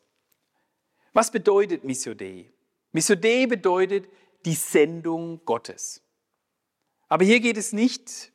Was 1.14 1.32
bedeutet 1.32 1.84
Missio 1.84 2.14
Dei? 2.14 2.52
Missio 2.92 3.16
Dei 3.16 3.46
bedeutet 3.46 4.08
die 4.46 4.54
Sendung 4.54 5.44
Gottes. 5.46 6.02
Aber 7.08 7.26
hier 7.26 7.40
geht 7.40 7.58
es 7.58 7.74
nicht 7.74 8.32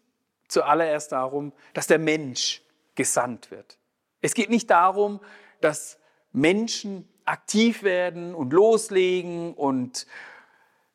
zuallererst 0.48 1.12
darum, 1.12 1.52
dass 1.74 1.86
der 1.86 1.98
Mensch 1.98 2.62
gesandt 2.94 3.50
wird. 3.50 3.78
Es 4.20 4.34
geht 4.34 4.50
nicht 4.50 4.70
darum, 4.70 5.20
dass 5.60 5.98
Menschen 6.32 7.08
aktiv 7.24 7.82
werden 7.82 8.34
und 8.34 8.52
loslegen 8.52 9.54
und 9.54 10.06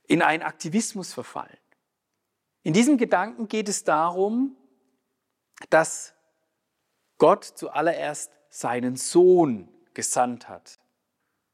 in 0.08 0.22
einen 0.22 0.44
Aktivismus 0.44 1.14
verfallen. 1.14 1.58
In 2.64 2.74
diesem 2.74 2.98
Gedanken 2.98 3.48
geht 3.48 3.70
es 3.70 3.84
darum, 3.84 4.56
dass 5.70 6.15
Gott 7.26 7.44
zuallererst 7.44 8.32
seinen 8.50 8.98
Sohn 8.98 9.68
gesandt 9.96 10.48
hat. 10.48 10.78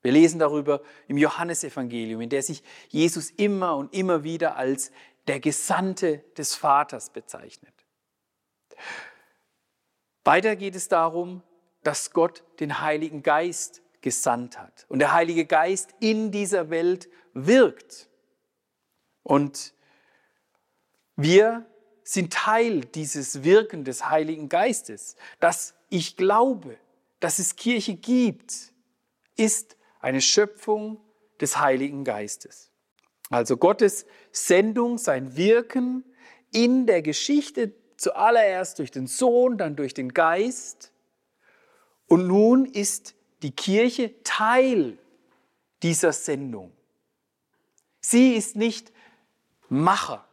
Wir 0.02 0.12
lesen 0.12 0.38
darüber 0.38 0.82
im 1.08 1.16
Johannesevangelium, 1.16 2.20
in 2.20 2.30
der 2.30 2.44
sich 2.44 2.62
Jesus 2.90 3.32
immer 3.32 3.78
und 3.78 3.94
immer 3.94 4.26
wieder 4.26 4.58
als 4.58 4.92
der 5.28 5.40
Gesandte 5.40 6.26
des 6.36 6.56
Vaters 6.56 7.12
bezeichnet. 7.12 7.74
Weiter 10.26 10.58
geht 10.58 10.76
es 10.76 10.90
darum, 10.90 11.42
dass 11.84 12.12
Gott 12.12 12.44
den 12.60 12.82
Heiligen 12.82 13.24
Geist 13.24 13.82
gesandt 14.02 14.60
hat 14.60 14.86
und 14.90 15.00
der 15.00 15.14
Heilige 15.14 15.46
Geist 15.46 15.96
in 16.02 16.34
dieser 16.34 16.70
Welt 16.70 17.08
wirkt. 17.34 18.10
Und 19.24 19.74
wir 21.16 21.66
sind 22.12 22.34
Teil 22.34 22.82
dieses 22.82 23.46
Wirken 23.46 23.86
des 23.86 24.10
Heiligen 24.10 24.50
Geistes, 24.50 25.16
dass 25.40 25.76
ich 25.88 26.18
glaube, 26.18 26.78
dass 27.22 27.40
es 27.40 27.56
Kirche 27.56 27.96
gibt, 27.96 28.74
ist 29.38 29.78
eine 30.02 30.20
Schöpfung 30.20 31.00
des 31.40 31.58
Heiligen 31.58 32.04
Geistes. 32.04 32.70
Also 33.30 33.56
Gottes 33.56 34.06
Sendung, 34.34 34.98
sein 34.98 35.38
Wirken 35.38 36.04
in 36.52 36.86
der 36.86 37.02
Geschichte 37.02 37.72
zuallererst 37.96 38.80
durch 38.80 38.92
den 38.92 39.08
Sohn, 39.08 39.58
dann 39.58 39.78
durch 39.78 39.94
den 39.94 40.14
Geist. 40.14 40.92
Und 42.08 42.28
nun 42.28 42.66
ist 42.66 43.16
die 43.42 43.52
Kirche 43.52 44.22
Teil 44.24 44.98
dieser 45.82 46.12
Sendung. 46.12 46.74
Sie 48.02 48.36
ist 48.36 48.58
nicht 48.58 48.92
Macher, 49.70 50.28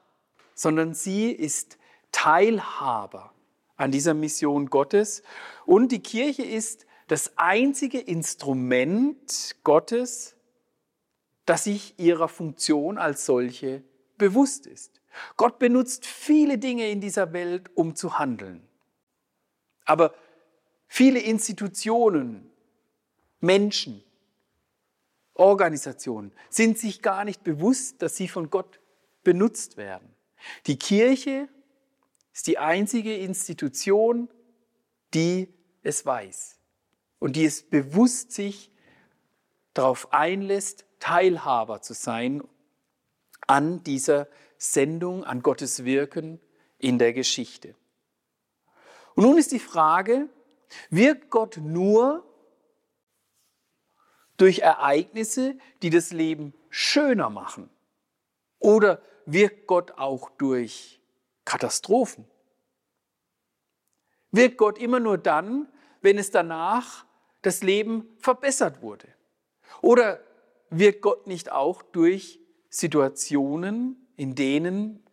sondern 0.59 0.93
sie 0.93 1.31
ist 1.31 1.79
Teilhaber 2.11 3.33
an 3.77 3.93
dieser 3.93 4.13
Mission 4.13 4.67
Gottes. 4.67 5.23
Und 5.67 5.93
die 5.93 6.03
Kirche 6.03 6.43
ist 6.43 6.85
das 7.07 7.39
einzige 7.39 8.01
Instrument 8.01 9.55
Gottes, 9.63 10.35
das 11.47 11.65
sich 11.65 11.95
ihrer 11.99 12.27
Funktion 12.29 12.99
als 12.99 13.25
solche 13.25 13.85
bewusst 14.19 14.67
ist. 14.67 15.01
Gott 15.37 15.61
benutzt 15.61 16.05
viele 16.05 16.59
Dinge 16.59 16.91
in 16.91 17.01
dieser 17.01 17.33
Welt, 17.33 17.71
um 17.77 17.95
zu 17.95 18.19
handeln. 18.19 18.67
Aber 19.85 20.13
viele 20.89 21.21
Institutionen, 21.21 22.51
Menschen, 23.39 24.03
Organisationen 25.35 26.33
sind 26.51 26.79
sich 26.79 27.01
gar 27.01 27.25
nicht 27.25 27.45
bewusst, 27.45 28.03
dass 28.03 28.17
sie 28.17 28.27
von 28.27 28.51
Gott 28.51 28.81
benutzt 29.23 29.77
werden. 29.77 30.18
Die 30.67 30.79
Kirche 30.79 31.49
ist 32.33 32.47
die 32.47 32.59
einzige 32.59 33.17
Institution, 33.17 34.29
die 35.15 35.53
es 35.83 36.05
weiß 36.05 36.59
und 37.19 37.37
die 37.37 37.45
es 37.45 37.63
bewusst 37.63 38.33
sich 38.33 38.71
darauf 39.75 40.13
einlässt, 40.13 40.85
Teilhaber 41.01 41.83
zu 41.83 41.95
sein 41.95 42.43
an 43.47 43.83
dieser 43.85 44.29
Sendung, 44.57 45.25
an 45.25 45.43
Gottes 45.43 45.85
Wirken 45.85 46.41
in 46.79 46.99
der 46.99 47.13
Geschichte. 47.13 47.75
Und 49.15 49.25
nun 49.25 49.39
ist 49.39 49.53
die 49.53 49.59
Frage, 49.61 50.29
wirkt 50.91 51.31
Gott 51.31 51.57
nur 51.57 52.25
durch 54.37 54.61
Ereignisse, 54.61 55.57
die 55.83 55.91
das 55.91 56.13
Leben 56.13 56.55
schöner 56.71 57.31
machen? 57.31 57.71
Oder 58.59 59.03
wirkt 59.33 59.67
Gott 59.67 59.93
auch 59.93 60.31
durch 60.31 61.01
Katastrophen? 61.45 62.25
Wirkt 64.31 64.59
Gott 64.59 64.79
immer 64.79 65.01
nur 65.01 65.19
dann, 65.19 65.69
wenn 66.01 66.19
es 66.19 66.31
danach 66.31 67.05
das 67.43 67.63
Leben 67.63 68.09
verbessert 68.19 68.83
wurde? 68.83 69.09
Oder 69.83 70.21
wirkt 70.71 71.03
Gott 71.03 71.27
nicht 71.27 71.53
auch 71.53 71.83
durch 71.83 72.41
Situationen, 72.71 74.09
in 74.17 74.35
denen 74.35 75.05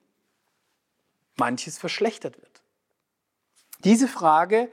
manches 1.35 1.77
verschlechtert 1.77 2.37
wird? 2.41 2.63
Diese 3.83 4.07
Frage 4.07 4.71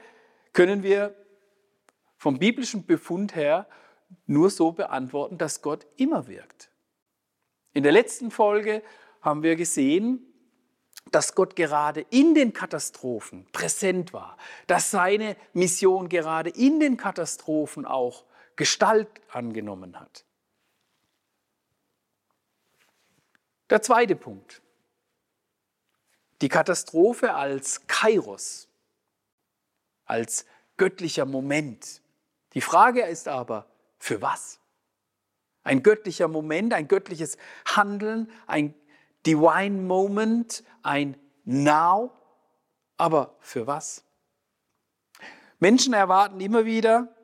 können 0.53 0.83
wir 0.83 1.15
vom 2.17 2.39
biblischen 2.39 2.85
Befund 2.85 3.35
her 3.35 3.67
nur 4.25 4.49
so 4.49 4.71
beantworten, 4.71 5.37
dass 5.37 5.61
Gott 5.61 5.85
immer 5.97 6.27
wirkt. 6.27 6.69
In 7.73 7.83
der 7.83 7.91
letzten 7.91 8.31
Folge 8.31 8.83
haben 9.23 9.41
wir 9.41 9.55
gesehen, 9.55 10.21
dass 11.11 11.33
Gott 11.33 11.55
gerade 11.55 12.01
in 12.11 12.35
den 12.35 12.53
Katastrophen 12.53 13.47
präsent 13.51 14.13
war, 14.13 14.37
dass 14.67 14.91
seine 14.91 15.35
Mission 15.53 16.09
gerade 16.09 16.49
in 16.49 16.79
den 16.79 16.97
Katastrophen 16.97 17.85
auch 17.85 18.25
Gestalt 18.55 19.09
angenommen 19.31 19.99
hat. 19.99 20.25
Der 23.69 23.81
zweite 23.81 24.15
Punkt. 24.15 24.61
Die 26.41 26.49
Katastrophe 26.49 27.33
als 27.33 27.87
Kairos, 27.87 28.67
als 30.05 30.45
göttlicher 30.77 31.25
Moment. 31.25 32.01
Die 32.53 32.61
Frage 32.61 33.01
ist 33.03 33.27
aber, 33.27 33.65
für 33.97 34.21
was? 34.21 34.59
Ein 35.63 35.81
göttlicher 35.81 36.27
Moment, 36.27 36.73
ein 36.73 36.87
göttliches 36.89 37.37
Handeln, 37.65 38.29
ein 38.45 38.75
divine 39.25 39.81
Moment, 39.81 40.63
ein 40.81 41.17
Now, 41.45 42.11
aber 42.97 43.35
für 43.39 43.67
was? 43.67 44.03
Menschen 45.59 45.93
erwarten 45.93 46.39
immer 46.39 46.65
wieder, 46.65 47.15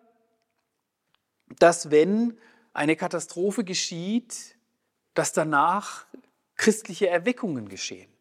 dass 1.58 1.92
wenn 1.92 2.38
eine 2.74 2.96
Katastrophe 2.96 3.64
geschieht, 3.64 4.56
dass 5.14 5.34
danach 5.34 6.06
christliche 6.56 7.10
Erweckungen 7.10 7.68
geschehen. 7.68 8.12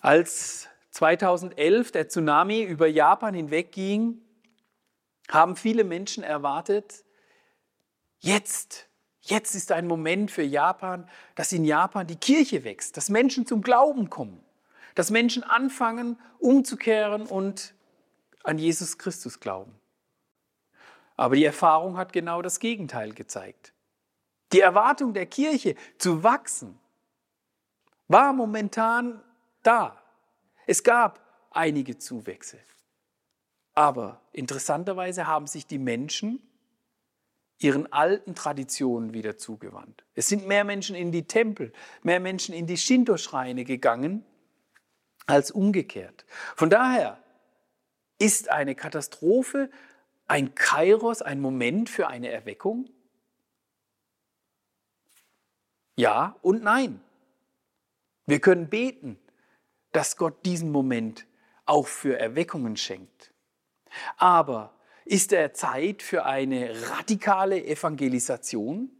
Als 0.00 0.68
2011 0.90 1.92
der 1.92 2.08
Tsunami 2.08 2.62
über 2.62 2.86
Japan 2.86 3.34
hinwegging, 3.34 4.20
haben 5.28 5.56
viele 5.56 5.84
Menschen 5.84 6.22
erwartet, 6.22 7.04
jetzt, 8.18 8.85
jetzt 9.28 9.54
ist 9.54 9.72
ein 9.72 9.86
Moment 9.86 10.30
für 10.30 10.42
Japan, 10.42 11.08
dass 11.34 11.52
in 11.52 11.64
Japan 11.64 12.06
die 12.06 12.16
Kirche 12.16 12.64
wächst, 12.64 12.96
dass 12.96 13.08
Menschen 13.08 13.46
zum 13.46 13.62
Glauben 13.62 14.10
kommen, 14.10 14.40
dass 14.94 15.10
Menschen 15.10 15.42
anfangen, 15.42 16.18
umzukehren 16.38 17.26
und 17.26 17.74
an 18.42 18.58
Jesus 18.58 18.98
Christus 18.98 19.40
glauben. 19.40 19.74
Aber 21.16 21.36
die 21.36 21.44
Erfahrung 21.44 21.96
hat 21.96 22.12
genau 22.12 22.42
das 22.42 22.60
Gegenteil 22.60 23.12
gezeigt. 23.12 23.72
Die 24.52 24.60
Erwartung 24.60 25.12
der 25.12 25.26
Kirche 25.26 25.74
zu 25.98 26.22
wachsen 26.22 26.78
war 28.08 28.32
momentan 28.32 29.20
da. 29.62 30.00
Es 30.66 30.82
gab 30.82 31.20
einige 31.50 31.98
Zuwächse. 31.98 32.58
Aber 33.74 34.20
interessanterweise 34.32 35.26
haben 35.26 35.46
sich 35.46 35.66
die 35.66 35.78
Menschen 35.78 36.40
ihren 37.58 37.90
alten 37.92 38.34
Traditionen 38.34 39.14
wieder 39.14 39.38
zugewandt. 39.38 40.04
Es 40.14 40.28
sind 40.28 40.46
mehr 40.46 40.64
Menschen 40.64 40.94
in 40.94 41.12
die 41.12 41.26
Tempel, 41.26 41.72
mehr 42.02 42.20
Menschen 42.20 42.54
in 42.54 42.66
die 42.66 42.76
Shinto-Schreine 42.76 43.64
gegangen 43.64 44.24
als 45.26 45.50
umgekehrt. 45.50 46.26
Von 46.54 46.70
daher 46.70 47.18
ist 48.18 48.50
eine 48.50 48.74
Katastrophe 48.74 49.70
ein 50.28 50.54
Kairos, 50.54 51.22
ein 51.22 51.40
Moment 51.40 51.88
für 51.88 52.08
eine 52.08 52.30
Erweckung? 52.30 52.90
Ja 55.96 56.36
und 56.42 56.62
nein. 56.62 57.00
Wir 58.26 58.40
können 58.40 58.68
beten, 58.68 59.18
dass 59.92 60.16
Gott 60.16 60.44
diesen 60.44 60.72
Moment 60.72 61.26
auch 61.64 61.86
für 61.86 62.18
Erweckungen 62.18 62.76
schenkt. 62.76 63.32
Aber 64.16 64.74
ist 65.06 65.32
er 65.32 65.54
Zeit 65.54 66.02
für 66.02 66.26
eine 66.26 66.74
radikale 66.90 67.64
Evangelisation? 67.64 68.90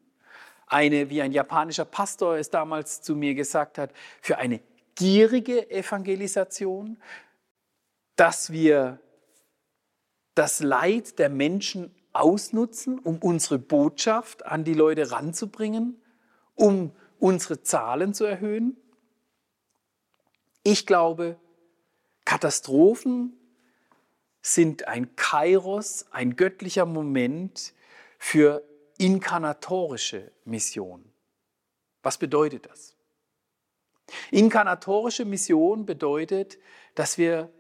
Eine, 0.67 1.11
wie 1.11 1.23
ein 1.23 1.33
japanischer 1.33 1.85
Pastor 1.85 2.37
es 2.39 2.51
damals 2.51 3.03
zu 3.03 3.15
mir 3.15 3.35
gesagt 3.35 3.79
hat, 3.79 3.93
für 4.21 4.39
eine 4.39 4.61
gierige 4.95 5.71
Evangelisation, 5.71 7.01
dass 8.17 8.51
wir 8.51 8.99
das 10.35 10.61
Leid 10.61 11.19
der 11.19 11.29
Menschen 11.29 11.95
ausnutzen, 12.13 12.99
um 12.99 13.19
unsere 13.19 13.59
Botschaft 13.59 14.47
an 14.47 14.65
die 14.65 14.75
Leute 14.75 15.11
ranzubringen? 15.11 16.03
um 16.57 16.91
unsere 17.19 17.63
Zahlen 17.63 18.15
zu 18.15 18.25
erhöhen? 18.25 18.77
Ich 20.65 20.87
glaube, 20.87 21.39
Katastrophen 22.25 23.39
sind 24.47 24.87
ein 24.87 25.17
Kairos, 25.17 26.07
ein 26.13 26.37
göttlicher 26.37 26.87
Moment 26.87 27.75
für 28.17 28.63
inkarnatorische 28.97 30.31
Mission. 30.45 31.05
Was 32.03 32.17
bedeutet 32.17 32.67
das? 32.67 32.95
Inkarnatorische 34.31 35.25
Mission 35.25 35.85
bedeutet, 35.85 36.59
dass 36.95 37.19
wir 37.19 37.51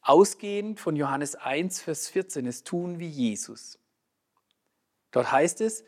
ausgehend 0.00 0.80
von 0.80 0.96
Johannes 0.96 1.34
1, 1.34 1.82
Vers 1.82 2.08
14 2.08 2.46
es 2.46 2.64
tun 2.64 2.98
wie 2.98 3.08
Jesus. 3.08 3.78
Dort 5.10 5.30
heißt 5.30 5.60
es, 5.60 5.84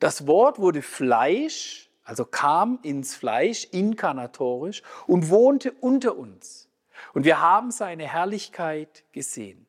das 0.00 0.26
Wort 0.26 0.58
wurde 0.58 0.82
Fleisch, 0.82 1.88
also 2.02 2.24
kam 2.24 2.80
ins 2.82 3.14
Fleisch, 3.14 3.68
inkarnatorisch, 3.70 4.82
und 5.06 5.30
wohnte 5.30 5.70
unter 5.70 6.16
uns. 6.16 6.68
Und 7.14 7.24
wir 7.24 7.40
haben 7.40 7.70
seine 7.70 8.08
Herrlichkeit 8.08 9.04
gesehen. 9.12 9.67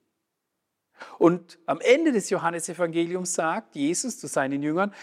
Und 1.17 1.59
am 1.65 1.81
Ende 1.81 2.11
des 2.11 2.29
Johannesevangeliums 2.29 3.33
sagt 3.33 3.75
Jesus 3.75 4.19
zu 4.19 4.27
seinen 4.27 4.63
Jüngern, 4.63 4.93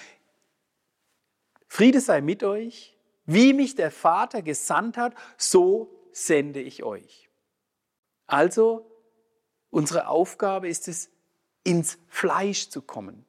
Friede 1.69 2.01
sei 2.01 2.21
mit 2.21 2.43
euch, 2.43 2.97
wie 3.25 3.53
mich 3.53 3.75
der 3.75 3.91
Vater 3.91 4.43
gesandt 4.43 4.97
hat, 4.97 5.15
so 5.37 5.93
sende 6.13 6.61
ich 6.61 6.85
euch. 6.85 7.29
Also 8.27 8.87
Unsere 9.77 10.09
Aufgabe 10.09 10.71
ist 10.71 10.89
es, 10.89 11.11
ins 11.63 11.99
Fleisch 12.09 12.71
zu 12.71 12.81
kommen. 12.81 13.27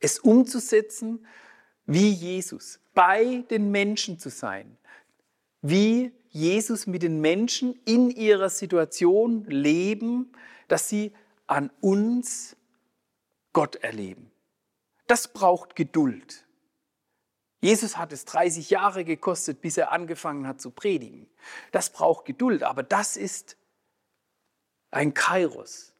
Es 0.00 0.18
umzusetzen 0.18 1.26
wie 1.86 2.10
Jesus, 2.10 2.78
bei 2.92 3.44
den 3.48 3.70
Menschen 3.70 4.18
zu 4.18 4.28
sein, 4.28 4.76
wie 5.62 6.12
Jesus 6.28 6.86
mit 6.86 7.02
den 7.02 7.22
Menschen 7.22 7.80
in 7.86 8.10
ihrer 8.10 8.50
Situation 8.50 9.44
leben, 9.44 10.30
dass 10.70 10.88
sie 10.88 11.12
an 11.46 11.70
uns 11.80 12.56
Gott 13.52 13.76
erleben. 13.76 14.30
Das 15.06 15.32
braucht 15.32 15.74
Geduld. 15.74 16.46
Jesus 17.60 17.96
hat 17.96 18.12
es 18.12 18.24
30 18.24 18.70
Jahre 18.70 19.04
gekostet, 19.04 19.60
bis 19.60 19.76
er 19.76 19.92
angefangen 19.92 20.46
hat 20.46 20.60
zu 20.60 20.70
predigen. 20.70 21.28
Das 21.72 21.90
braucht 21.90 22.24
Geduld, 22.24 22.62
aber 22.62 22.82
das 22.82 23.16
ist 23.16 23.56
ein 24.90 25.12
Kairos. 25.12 25.92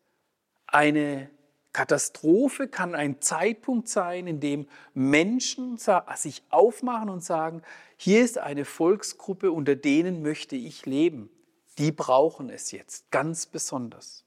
Eine 0.66 1.28
Katastrophe 1.72 2.68
kann 2.68 2.94
ein 2.94 3.20
Zeitpunkt 3.20 3.88
sein, 3.88 4.26
in 4.26 4.40
dem 4.40 4.68
Menschen 4.94 5.78
sich 5.78 6.42
aufmachen 6.50 7.10
und 7.10 7.22
sagen, 7.22 7.62
hier 7.96 8.24
ist 8.24 8.38
eine 8.38 8.64
Volksgruppe, 8.64 9.52
unter 9.52 9.76
denen 9.76 10.22
möchte 10.22 10.56
ich 10.56 10.86
leben. 10.86 11.30
Die 11.78 11.92
brauchen 11.92 12.50
es 12.50 12.70
jetzt 12.70 13.10
ganz 13.10 13.46
besonders. 13.46 14.24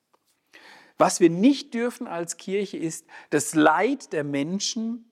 Was 0.97 1.19
wir 1.19 1.29
nicht 1.29 1.73
dürfen 1.73 2.07
als 2.07 2.37
Kirche 2.37 2.77
ist 2.77 3.05
das 3.29 3.55
Leid 3.55 4.13
der 4.13 4.23
Menschen 4.23 5.11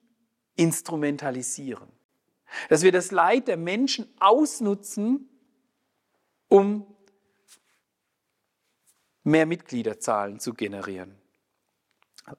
instrumentalisieren. 0.56 1.88
Dass 2.68 2.82
wir 2.82 2.92
das 2.92 3.10
Leid 3.10 3.48
der 3.48 3.56
Menschen 3.56 4.06
ausnutzen, 4.20 5.28
um 6.48 6.86
mehr 9.24 9.46
Mitgliederzahlen 9.46 10.38
zu 10.40 10.52
generieren. 10.52 11.16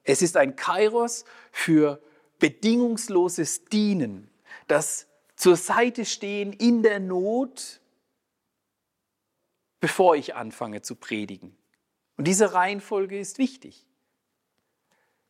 Es 0.02 0.22
ist 0.22 0.36
ein 0.36 0.56
Kairos 0.56 1.24
für 1.50 2.02
bedingungsloses 2.38 3.64
Dienen, 3.66 4.30
das 4.68 5.06
zur 5.36 5.56
Seite 5.56 6.04
stehen 6.04 6.52
in 6.52 6.82
der 6.82 7.00
Not, 7.00 7.80
bevor 9.80 10.16
ich 10.16 10.34
anfange 10.34 10.82
zu 10.82 10.94
predigen. 10.94 11.56
Und 12.16 12.26
diese 12.26 12.54
Reihenfolge 12.54 13.18
ist 13.18 13.38
wichtig. 13.38 13.86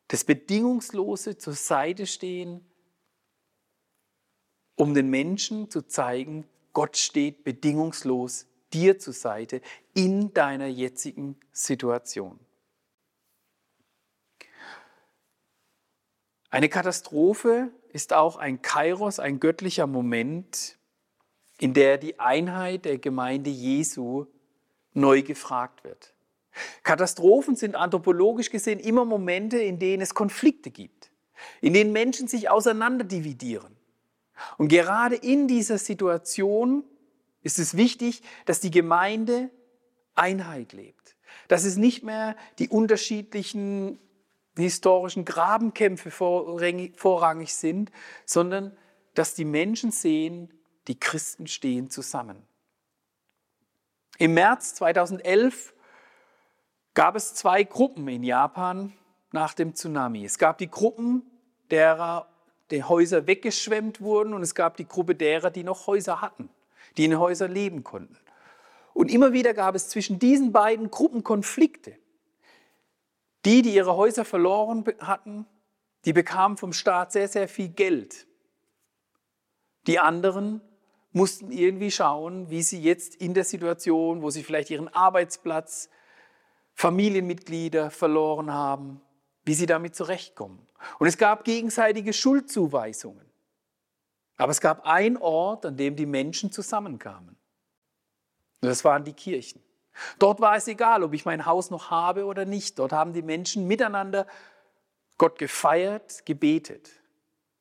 Das 0.07 0.23
bedingungslose 0.23 1.37
zur 1.37 1.53
Seite 1.53 2.05
stehen, 2.05 2.63
um 4.75 4.93
den 4.93 5.09
Menschen 5.09 5.69
zu 5.69 5.81
zeigen, 5.81 6.47
Gott 6.73 6.97
steht 6.97 7.43
bedingungslos 7.43 8.47
dir 8.73 8.99
zur 8.99 9.13
Seite 9.13 9.61
in 9.93 10.33
deiner 10.33 10.67
jetzigen 10.67 11.39
Situation. 11.51 12.39
Eine 16.49 16.69
Katastrophe 16.69 17.71
ist 17.89 18.13
auch 18.13 18.37
ein 18.37 18.61
Kairos, 18.61 19.19
ein 19.19 19.39
göttlicher 19.39 19.87
Moment, 19.87 20.77
in 21.59 21.73
der 21.73 21.97
die 21.97 22.19
Einheit 22.19 22.85
der 22.85 22.97
Gemeinde 22.97 23.49
Jesu 23.49 24.27
neu 24.93 25.21
gefragt 25.21 25.83
wird. 25.83 26.14
Katastrophen 26.83 27.55
sind 27.55 27.75
anthropologisch 27.75 28.49
gesehen 28.49 28.79
immer 28.79 29.05
Momente, 29.05 29.57
in 29.57 29.79
denen 29.79 30.01
es 30.01 30.13
Konflikte 30.13 30.71
gibt, 30.71 31.11
in 31.61 31.73
denen 31.73 31.91
Menschen 31.91 32.27
sich 32.27 32.49
auseinanderdividieren. 32.49 33.75
Und 34.57 34.67
gerade 34.67 35.15
in 35.15 35.47
dieser 35.47 35.77
Situation 35.77 36.83
ist 37.41 37.59
es 37.59 37.77
wichtig, 37.77 38.21
dass 38.45 38.59
die 38.59 38.71
Gemeinde 38.71 39.49
Einheit 40.15 40.73
lebt. 40.73 41.15
Dass 41.47 41.63
es 41.63 41.77
nicht 41.77 42.03
mehr 42.03 42.35
die 42.59 42.69
unterschiedlichen 42.69 43.99
historischen 44.57 45.25
Grabenkämpfe 45.25 46.11
vorrangig 46.11 47.55
sind, 47.55 47.91
sondern 48.25 48.75
dass 49.13 49.33
die 49.33 49.45
Menschen 49.45 49.91
sehen, 49.91 50.53
die 50.87 50.99
Christen 50.99 51.47
stehen 51.47 51.89
zusammen. 51.89 52.41
Im 54.17 54.33
März 54.33 54.75
2011 54.75 55.73
gab 56.95 57.15
es 57.15 57.35
zwei 57.35 57.63
Gruppen 57.63 58.07
in 58.07 58.23
Japan 58.23 58.93
nach 59.31 59.53
dem 59.53 59.75
Tsunami. 59.75 60.25
Es 60.25 60.39
gab 60.39 60.57
die 60.57 60.71
Gruppen, 60.71 61.21
derer 61.69 62.27
die 62.71 62.83
Häuser 62.83 63.27
weggeschwemmt 63.27 64.01
wurden 64.01 64.33
und 64.33 64.41
es 64.41 64.55
gab 64.55 64.77
die 64.77 64.87
Gruppe 64.87 65.13
derer, 65.13 65.51
die 65.51 65.63
noch 65.63 65.85
Häuser 65.85 66.21
hatten, 66.21 66.49
die 66.97 67.05
in 67.05 67.19
Häusern 67.19 67.51
leben 67.51 67.83
konnten. 67.83 68.17
Und 68.93 69.11
immer 69.11 69.33
wieder 69.33 69.53
gab 69.53 69.75
es 69.75 69.89
zwischen 69.89 70.17
diesen 70.17 70.51
beiden 70.51 70.89
Gruppen 70.89 71.23
Konflikte. 71.23 71.97
Die, 73.43 73.61
die 73.61 73.75
ihre 73.75 73.95
Häuser 73.95 74.25
verloren 74.25 74.83
hatten, 74.99 75.45
die 76.05 76.13
bekamen 76.13 76.57
vom 76.57 76.73
Staat 76.73 77.11
sehr, 77.11 77.27
sehr 77.27 77.47
viel 77.47 77.69
Geld. 77.69 78.25
Die 79.85 79.99
anderen 79.99 80.61
mussten 81.11 81.51
irgendwie 81.51 81.91
schauen, 81.91 82.49
wie 82.49 82.63
sie 82.63 82.81
jetzt 82.81 83.15
in 83.15 83.33
der 83.33 83.43
Situation, 83.43 84.21
wo 84.21 84.31
sie 84.31 84.43
vielleicht 84.43 84.71
ihren 84.71 84.87
Arbeitsplatz, 84.87 85.89
Familienmitglieder 86.75 87.89
verloren 87.89 88.51
haben, 88.53 89.01
wie 89.43 89.53
sie 89.53 89.65
damit 89.65 89.95
zurechtkommen. 89.95 90.65
Und 90.99 91.07
es 91.07 91.17
gab 91.17 91.43
gegenseitige 91.45 92.13
Schuldzuweisungen. 92.13 93.25
Aber 94.37 94.51
es 94.51 94.59
gab 94.59 94.85
einen 94.85 95.17
Ort, 95.17 95.65
an 95.65 95.77
dem 95.77 95.95
die 95.95 96.05
Menschen 96.05 96.51
zusammenkamen. 96.51 97.37
Und 98.61 98.69
das 98.69 98.83
waren 98.83 99.05
die 99.05 99.13
Kirchen. 99.13 99.63
Dort 100.19 100.41
war 100.41 100.57
es 100.57 100.67
egal, 100.67 101.03
ob 101.03 101.13
ich 101.13 101.23
mein 101.23 101.45
Haus 101.45 101.69
noch 101.69 101.89
habe 101.89 102.25
oder 102.25 102.43
nicht. 102.43 102.77
Dort 102.79 102.91
haben 102.91 103.13
die 103.13 103.21
Menschen 103.21 103.65
miteinander 103.67 104.27
Gott 105.17 105.39
gefeiert, 105.39 106.25
gebetet. 106.25 106.91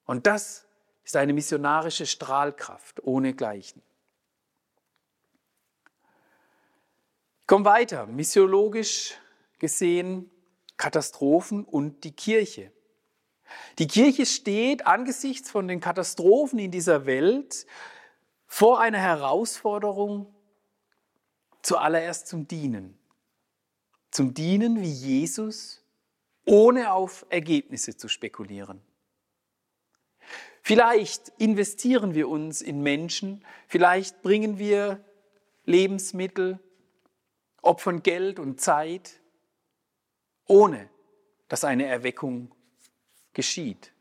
Und 0.07 0.27
das 0.27 0.67
ist 1.05 1.15
eine 1.15 1.33
missionarische 1.33 2.07
Strahlkraft 2.07 3.05
ohnegleichen. 3.05 3.83
Komme 7.47 7.65
weiter. 7.65 8.07
Missiologisch 8.07 9.15
gesehen 9.59 10.31
Katastrophen 10.77 11.65
und 11.65 12.05
die 12.05 12.13
Kirche. 12.13 12.73
Die 13.79 13.87
Kirche 13.87 14.27
steht 14.27 14.87
angesichts 14.87 15.51
von 15.51 15.69
den 15.69 15.81
Katastrophen 15.81 16.59
in 16.59 16.71
dieser 16.71 17.07
Welt 17.07 17.67
vor 18.47 18.81
einer 18.81 18.99
Herausforderung, 18.99 20.33
zuallererst 21.63 22.27
zum 22.27 22.47
Dienen. 22.47 22.99
Zum 24.11 24.35
Dienen 24.35 24.81
wie 24.81 24.91
Jesus, 24.91 25.83
ohne 26.45 26.93
auf 26.93 27.27
Ergebnisse 27.31 27.97
zu 27.97 28.09
spekulieren. 28.09 28.81
Vielleicht 30.63 31.29
investieren 31.39 32.15
wir 32.15 32.29
uns 32.29 32.63
in 32.63 32.83
Menschen, 32.83 33.45
vielleicht 33.67 34.23
bringen 34.23 34.59
wir 34.59 35.05
Lebensmittel, 35.65 36.59
opfern 37.65 38.03
Geld 38.03 38.39
und 38.39 38.61
Zeit, 38.61 39.21
ohne 40.47 40.89
dass 41.49 41.65
eine 41.65 41.87
Erweckung 41.87 42.55
geschieht. 43.33 43.93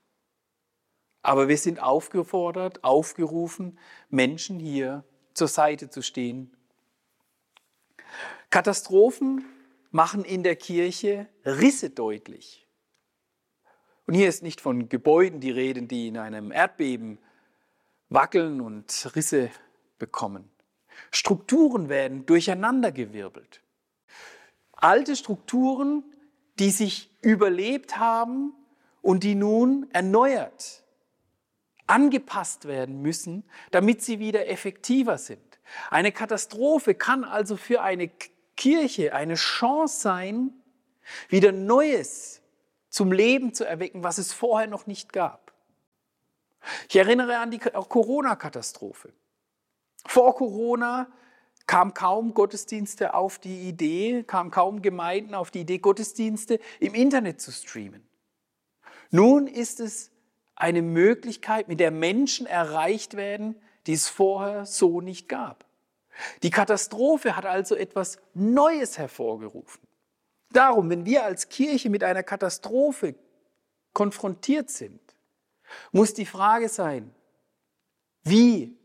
Aber 1.22 1.48
wir 1.48 1.58
sind 1.58 1.82
aufgefordert, 1.82 2.84
aufgerufen, 2.84 3.80
Menschen 4.10 4.60
hier 4.60 5.04
zur 5.34 5.48
Seite 5.48 5.90
zu 5.90 6.02
stehen 6.02 6.56
Katastrophen 8.54 9.44
machen 9.90 10.24
in 10.24 10.44
der 10.44 10.56
Kirche 10.56 11.28
Risse 11.44 11.90
deutlich. 11.90 12.68
Und 14.06 14.14
hier 14.14 14.30
ist 14.30 14.44
nicht 14.44 14.62
von 14.62 14.90
Gebäuden 14.90 15.40
die 15.40 15.50
Rede, 15.50 15.82
die 15.82 16.10
in 16.10 16.20
einem 16.20 16.52
Erdbeben 16.52 17.18
wackeln 18.10 18.62
und 18.62 19.16
Risse 19.16 19.50
bekommen. 19.98 20.52
Strukturen 21.12 21.90
werden 21.90 22.26
durcheinandergewirbelt. 22.26 23.62
Alte 24.74 25.16
Strukturen, 25.16 26.04
die 26.60 26.72
sich 26.72 27.10
überlebt 27.22 27.98
haben 27.98 28.54
und 29.02 29.24
die 29.24 29.36
nun 29.36 29.88
erneuert, 29.92 30.84
angepasst 31.88 32.66
werden 32.66 33.02
müssen, 33.02 33.44
damit 33.72 34.02
sie 34.02 34.20
wieder 34.20 34.48
effektiver 34.48 35.18
sind. 35.18 35.60
Eine 35.90 36.12
Katastrophe 36.12 36.96
kann 36.96 37.24
also 37.24 37.58
für 37.58 37.82
eine 37.82 38.10
Kirche 38.56 39.14
eine 39.14 39.36
Chance 39.36 40.00
sein, 40.00 40.54
wieder 41.30 41.52
Neues 41.52 42.42
zum 42.90 43.12
Leben 43.12 43.54
zu 43.54 43.66
erwecken, 43.66 44.04
was 44.04 44.18
es 44.18 44.34
vorher 44.34 44.68
noch 44.68 44.86
nicht 44.86 45.12
gab. 45.14 45.54
Ich 46.88 46.96
erinnere 46.96 47.38
an 47.40 47.52
die 47.52 47.60
Corona-Katastrophe. 47.60 49.12
Vor 50.06 50.36
Corona 50.36 51.08
kam 51.66 51.94
kaum 51.94 52.34
Gottesdienste 52.34 53.14
auf 53.14 53.40
die 53.40 53.68
Idee, 53.68 54.24
kam 54.24 54.52
kaum 54.52 54.82
Gemeinden 54.82 55.34
auf 55.34 55.52
die 55.52 55.62
Idee, 55.62 55.80
Gottesdienste 55.80 56.60
im 56.80 56.94
Internet 56.94 57.42
zu 57.42 57.52
streamen. 57.52 58.06
Nun 59.12 59.48
ist 59.48 59.80
es 59.80 60.12
eine 60.56 60.82
Möglichkeit, 60.82 61.68
mit 61.68 61.80
der 61.80 61.92
Menschen 61.92 62.46
erreicht 62.46 63.16
werden, 63.16 63.56
die 63.88 63.94
es 63.94 64.10
vorher 64.10 64.66
so 64.66 65.02
nicht 65.02 65.30
gab. 65.30 65.66
Die 66.44 66.50
Katastrophe 66.50 67.36
hat 67.36 67.46
also 67.46 67.76
etwas 67.76 68.18
Neues 68.34 68.98
hervorgerufen. 68.98 69.82
Darum, 70.52 70.90
wenn 70.90 71.06
wir 71.06 71.24
als 71.24 71.50
Kirche 71.50 71.90
mit 71.90 72.04
einer 72.04 72.24
Katastrophe 72.24 73.16
konfrontiert 73.94 74.70
sind, 74.70 75.02
muss 75.92 76.14
die 76.14 76.26
Frage 76.26 76.70
sein, 76.70 77.14
wie 78.24 78.78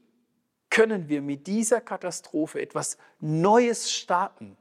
können 0.70 1.08
wir 1.08 1.22
mit 1.22 1.46
dieser 1.46 1.80
Katastrophe 1.80 2.60
etwas 2.60 2.98
Neues 3.20 3.90
starten? 3.92 4.56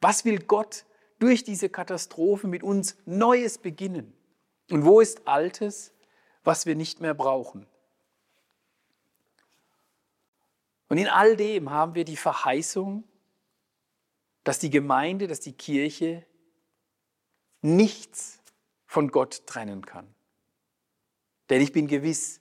Was 0.00 0.24
will 0.24 0.40
Gott 0.40 0.84
durch 1.18 1.44
diese 1.44 1.68
Katastrophe 1.68 2.46
mit 2.46 2.62
uns 2.62 2.96
Neues 3.04 3.58
beginnen? 3.58 4.12
Und 4.70 4.84
wo 4.84 5.00
ist 5.00 5.26
Altes, 5.26 5.92
was 6.44 6.66
wir 6.66 6.74
nicht 6.74 7.00
mehr 7.00 7.14
brauchen? 7.14 7.66
Und 10.88 10.98
in 10.98 11.08
all 11.08 11.36
dem 11.36 11.70
haben 11.70 11.94
wir 11.94 12.04
die 12.04 12.16
Verheißung, 12.16 13.04
dass 14.44 14.58
die 14.58 14.70
Gemeinde, 14.70 15.26
dass 15.26 15.40
die 15.40 15.52
Kirche 15.52 16.24
nichts 17.60 18.40
von 18.86 19.10
Gott 19.10 19.46
trennen 19.46 19.84
kann. 19.84 20.06
Denn 21.50 21.60
ich 21.60 21.72
bin 21.72 21.86
gewiss, 21.86 22.40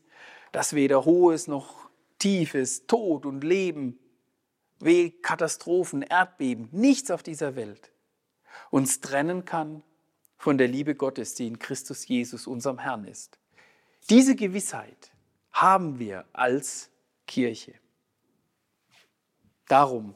dass 0.52 0.74
weder 0.74 1.04
Hohes 1.04 1.48
noch 1.48 1.77
Tiefes, 2.20 2.88
Tod 2.88 3.26
und 3.26 3.44
Leben, 3.44 4.00
weh, 4.80 5.12
Katastrophen, 5.12 6.02
Erdbeben, 6.02 6.70
nichts 6.72 7.12
auf 7.12 7.24
dieser 7.24 7.56
Welt 7.56 7.92
uns 8.70 9.02
trennen 9.02 9.46
kann 9.46 9.84
von 10.38 10.58
der 10.58 10.68
Liebe 10.68 10.96
Gottes, 10.96 11.36
die 11.36 11.48
in 11.48 11.60
Christus 11.60 12.08
Jesus, 12.08 12.48
unserem 12.48 12.80
Herrn 12.80 13.06
ist. 13.06 13.40
Diese 14.10 14.36
Gewissheit 14.36 15.12
haben 15.52 16.00
wir 16.00 16.26
als 16.34 16.90
Kirche. 17.26 17.74
Darum 19.68 20.16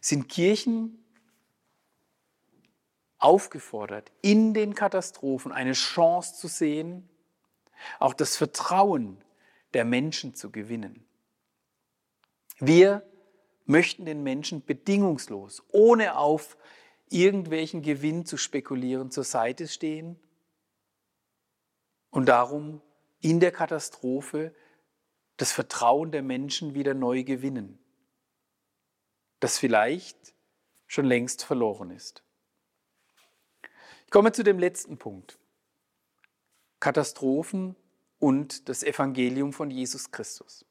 sind 0.00 0.28
Kirchen 0.28 1.02
aufgefordert, 3.18 4.12
in 4.20 4.54
den 4.54 4.74
Katastrophen 4.74 5.52
eine 5.52 5.72
Chance 5.72 6.34
zu 6.34 6.48
sehen, 6.48 7.08
auch 7.98 8.14
das 8.14 8.36
Vertrauen 8.36 9.16
der 9.74 9.84
Menschen 9.84 10.34
zu 10.34 10.50
gewinnen. 10.50 11.04
Wir 12.58 13.02
möchten 13.64 14.04
den 14.04 14.22
Menschen 14.22 14.64
bedingungslos, 14.64 15.62
ohne 15.68 16.16
auf 16.16 16.56
irgendwelchen 17.08 17.82
Gewinn 17.82 18.24
zu 18.24 18.36
spekulieren, 18.36 19.10
zur 19.10 19.24
Seite 19.24 19.68
stehen 19.68 20.18
und 22.10 22.26
darum 22.26 22.80
in 23.20 23.40
der 23.40 23.52
Katastrophe 23.52 24.54
das 25.36 25.52
Vertrauen 25.52 26.12
der 26.12 26.22
Menschen 26.22 26.74
wieder 26.74 26.94
neu 26.94 27.24
gewinnen, 27.24 27.78
das 29.40 29.58
vielleicht 29.58 30.34
schon 30.86 31.04
längst 31.04 31.44
verloren 31.44 31.90
ist. 31.90 32.22
Ich 34.04 34.10
komme 34.10 34.32
zu 34.32 34.44
dem 34.44 34.58
letzten 34.58 34.98
Punkt. 34.98 35.38
Katastrophen 36.80 37.76
und 38.22 38.68
das 38.68 38.84
Evangelium 38.84 39.52
von 39.52 39.68
Jesus 39.68 40.12
Christus. 40.12 40.64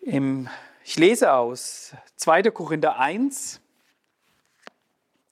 Ich 0.00 0.96
lese 0.96 1.32
aus 1.32 1.92
2. 2.18 2.52
Korinther 2.52 3.00
1 3.00 3.60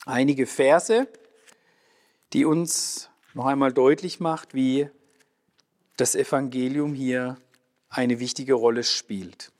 einige 0.07 0.49
Verse, 0.49 1.07
die 2.33 2.45
uns 2.45 3.11
noch 3.35 3.47
einmal 3.47 3.73
deutlich 3.73 4.19
macht, 4.19 4.55
wie 4.55 4.91
das 5.97 6.17
Evangelium 6.17 6.95
hier 6.95 7.39
eine 7.91 8.19
wichtige 8.19 8.55
Rolle 8.55 8.83
spielt. 8.83 9.53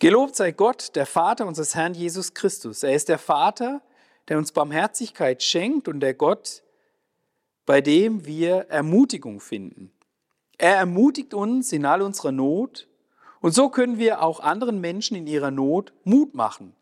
Gelobt 0.00 0.34
sei 0.34 0.52
Gott, 0.52 0.96
der 0.96 1.04
Vater 1.04 1.46
unseres 1.46 1.74
Herrn 1.74 1.92
Jesus 1.92 2.32
Christus. 2.32 2.82
Er 2.82 2.94
ist 2.94 3.10
der 3.10 3.18
Vater, 3.18 3.82
der 4.28 4.38
uns 4.38 4.50
Barmherzigkeit 4.50 5.42
schenkt 5.42 5.88
und 5.88 6.00
der 6.00 6.14
Gott, 6.14 6.62
bei 7.66 7.82
dem 7.82 8.24
wir 8.24 8.70
Ermutigung 8.70 9.40
finden. 9.40 9.92
Er 10.56 10.76
ermutigt 10.76 11.34
uns 11.34 11.70
in 11.72 11.84
all 11.84 12.00
unserer 12.00 12.32
Not 12.32 12.88
und 13.42 13.52
so 13.52 13.68
können 13.68 13.98
wir 13.98 14.22
auch 14.22 14.40
anderen 14.40 14.80
Menschen 14.80 15.18
in 15.18 15.26
ihrer 15.26 15.50
Not 15.50 15.92
Mut 16.04 16.34
machen. 16.34 16.74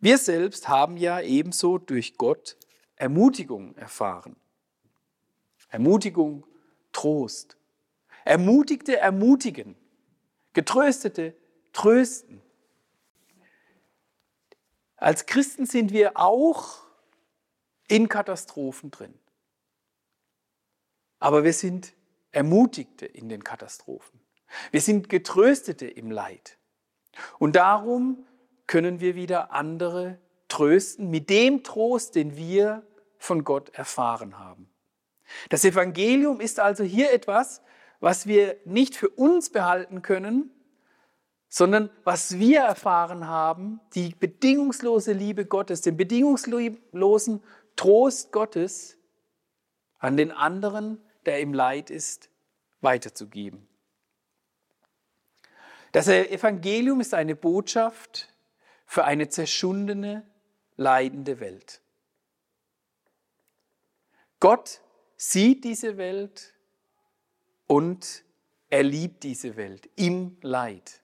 Wir 0.00 0.18
selbst 0.18 0.68
haben 0.68 0.96
ja 0.96 1.20
ebenso 1.20 1.78
durch 1.78 2.16
Gott 2.16 2.56
Ermutigung 2.96 3.76
erfahren. 3.76 4.34
Ermutigung, 5.68 6.44
Trost. 6.90 7.56
Ermutigte 8.24 8.96
ermutigen. 8.96 9.76
Getröstete 10.52 11.36
trösten. 11.72 12.42
Als 14.96 15.26
Christen 15.26 15.66
sind 15.66 15.92
wir 15.92 16.18
auch 16.18 16.82
in 17.88 18.08
Katastrophen 18.08 18.90
drin. 18.90 19.14
Aber 21.18 21.44
wir 21.44 21.52
sind 21.52 21.94
Ermutigte 22.32 23.06
in 23.06 23.28
den 23.28 23.42
Katastrophen. 23.42 24.20
Wir 24.70 24.80
sind 24.80 25.08
Getröstete 25.08 25.86
im 25.86 26.10
Leid. 26.10 26.58
Und 27.38 27.56
darum 27.56 28.26
können 28.66 29.00
wir 29.00 29.14
wieder 29.14 29.52
andere 29.52 30.18
trösten 30.48 31.10
mit 31.10 31.30
dem 31.30 31.62
Trost, 31.62 32.14
den 32.14 32.36
wir 32.36 32.86
von 33.18 33.44
Gott 33.44 33.70
erfahren 33.70 34.38
haben. 34.38 34.70
Das 35.48 35.64
Evangelium 35.64 36.40
ist 36.40 36.60
also 36.60 36.84
hier 36.84 37.12
etwas, 37.12 37.62
was 38.00 38.26
wir 38.26 38.56
nicht 38.64 38.96
für 38.96 39.08
uns 39.08 39.50
behalten 39.50 40.02
können, 40.02 40.50
sondern 41.50 41.90
was 42.04 42.38
wir 42.38 42.60
erfahren 42.60 43.26
haben, 43.26 43.80
die 43.94 44.14
bedingungslose 44.14 45.12
Liebe 45.12 45.44
Gottes, 45.44 45.82
den 45.82 45.96
bedingungslosen 45.96 47.42
Trost 47.74 48.32
Gottes 48.32 48.96
an 49.98 50.16
den 50.16 50.30
anderen, 50.30 51.02
der 51.26 51.40
im 51.40 51.52
Leid 51.52 51.90
ist, 51.90 52.30
weiterzugeben. 52.80 53.66
Das 55.92 56.06
Evangelium 56.06 57.00
ist 57.00 57.14
eine 57.14 57.34
Botschaft 57.34 58.32
für 58.86 59.04
eine 59.04 59.28
zerschundene, 59.28 60.24
leidende 60.76 61.40
Welt. 61.40 61.80
Gott 64.38 64.80
sieht 65.16 65.64
diese 65.64 65.96
Welt 65.96 66.54
und 67.66 68.24
er 68.68 68.84
liebt 68.84 69.24
diese 69.24 69.56
Welt 69.56 69.90
im 69.96 70.36
Leid. 70.42 70.99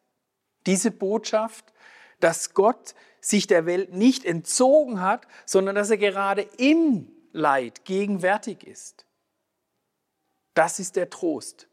Diese 0.67 0.91
Botschaft, 0.91 1.73
dass 2.21 2.55
Gott 2.55 2.95
sich 3.21 3.47
der 3.47 3.67
Welt 3.67 3.93
nicht 3.93 4.25
entzogen 4.25 5.01
hat, 5.01 5.27
sondern 5.45 5.75
dass 5.75 5.91
er 5.91 5.99
gerade 5.99 6.43
im 6.59 7.11
Leid 7.33 7.85
gegenwärtig 7.85 8.65
ist. 8.65 9.05
Das 10.55 10.79
ist 10.79 10.97
der 10.97 11.11
Trost 11.11 11.69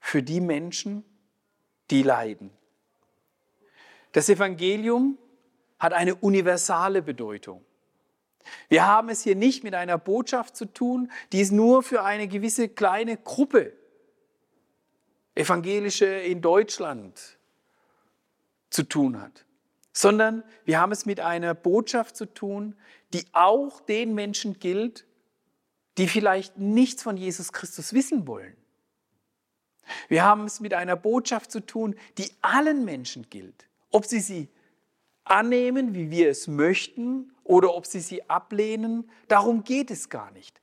für 0.00 0.22
die 0.22 0.40
Menschen, 0.40 1.04
die 1.90 2.02
leiden. 2.02 2.50
Das 4.12 4.28
Evangelium 4.28 5.18
hat 5.78 5.92
eine 5.92 6.14
universale 6.14 7.02
Bedeutung. 7.02 7.64
Wir 8.68 8.86
haben 8.86 9.08
es 9.08 9.22
hier 9.22 9.36
nicht 9.36 9.64
mit 9.64 9.74
einer 9.74 9.98
Botschaft 9.98 10.56
zu 10.56 10.66
tun, 10.66 11.10
die 11.32 11.40
es 11.40 11.50
nur 11.50 11.82
für 11.82 12.02
eine 12.02 12.28
gewisse 12.28 12.68
kleine 12.68 13.16
Gruppe, 13.16 13.72
evangelische 15.34 16.06
in 16.06 16.40
Deutschland, 16.40 17.38
zu 18.74 18.82
tun 18.82 19.20
hat, 19.20 19.44
sondern 19.92 20.42
wir 20.64 20.80
haben 20.80 20.90
es 20.90 21.06
mit 21.06 21.20
einer 21.20 21.54
Botschaft 21.54 22.16
zu 22.16 22.26
tun, 22.26 22.74
die 23.12 23.24
auch 23.32 23.80
den 23.80 24.14
Menschen 24.14 24.58
gilt, 24.58 25.06
die 25.96 26.08
vielleicht 26.08 26.58
nichts 26.58 27.02
von 27.02 27.16
Jesus 27.16 27.52
Christus 27.52 27.92
wissen 27.92 28.26
wollen. 28.26 28.56
Wir 30.08 30.24
haben 30.24 30.44
es 30.44 30.58
mit 30.58 30.74
einer 30.74 30.96
Botschaft 30.96 31.52
zu 31.52 31.60
tun, 31.60 31.94
die 32.18 32.30
allen 32.42 32.84
Menschen 32.84 33.30
gilt, 33.30 33.66
ob 33.90 34.06
sie 34.06 34.20
sie 34.20 34.48
annehmen, 35.22 35.94
wie 35.94 36.10
wir 36.10 36.28
es 36.28 36.48
möchten, 36.48 37.32
oder 37.44 37.74
ob 37.74 37.86
sie 37.86 38.00
sie 38.00 38.28
ablehnen, 38.28 39.08
darum 39.28 39.62
geht 39.62 39.90
es 39.90 40.08
gar 40.08 40.30
nicht. 40.32 40.60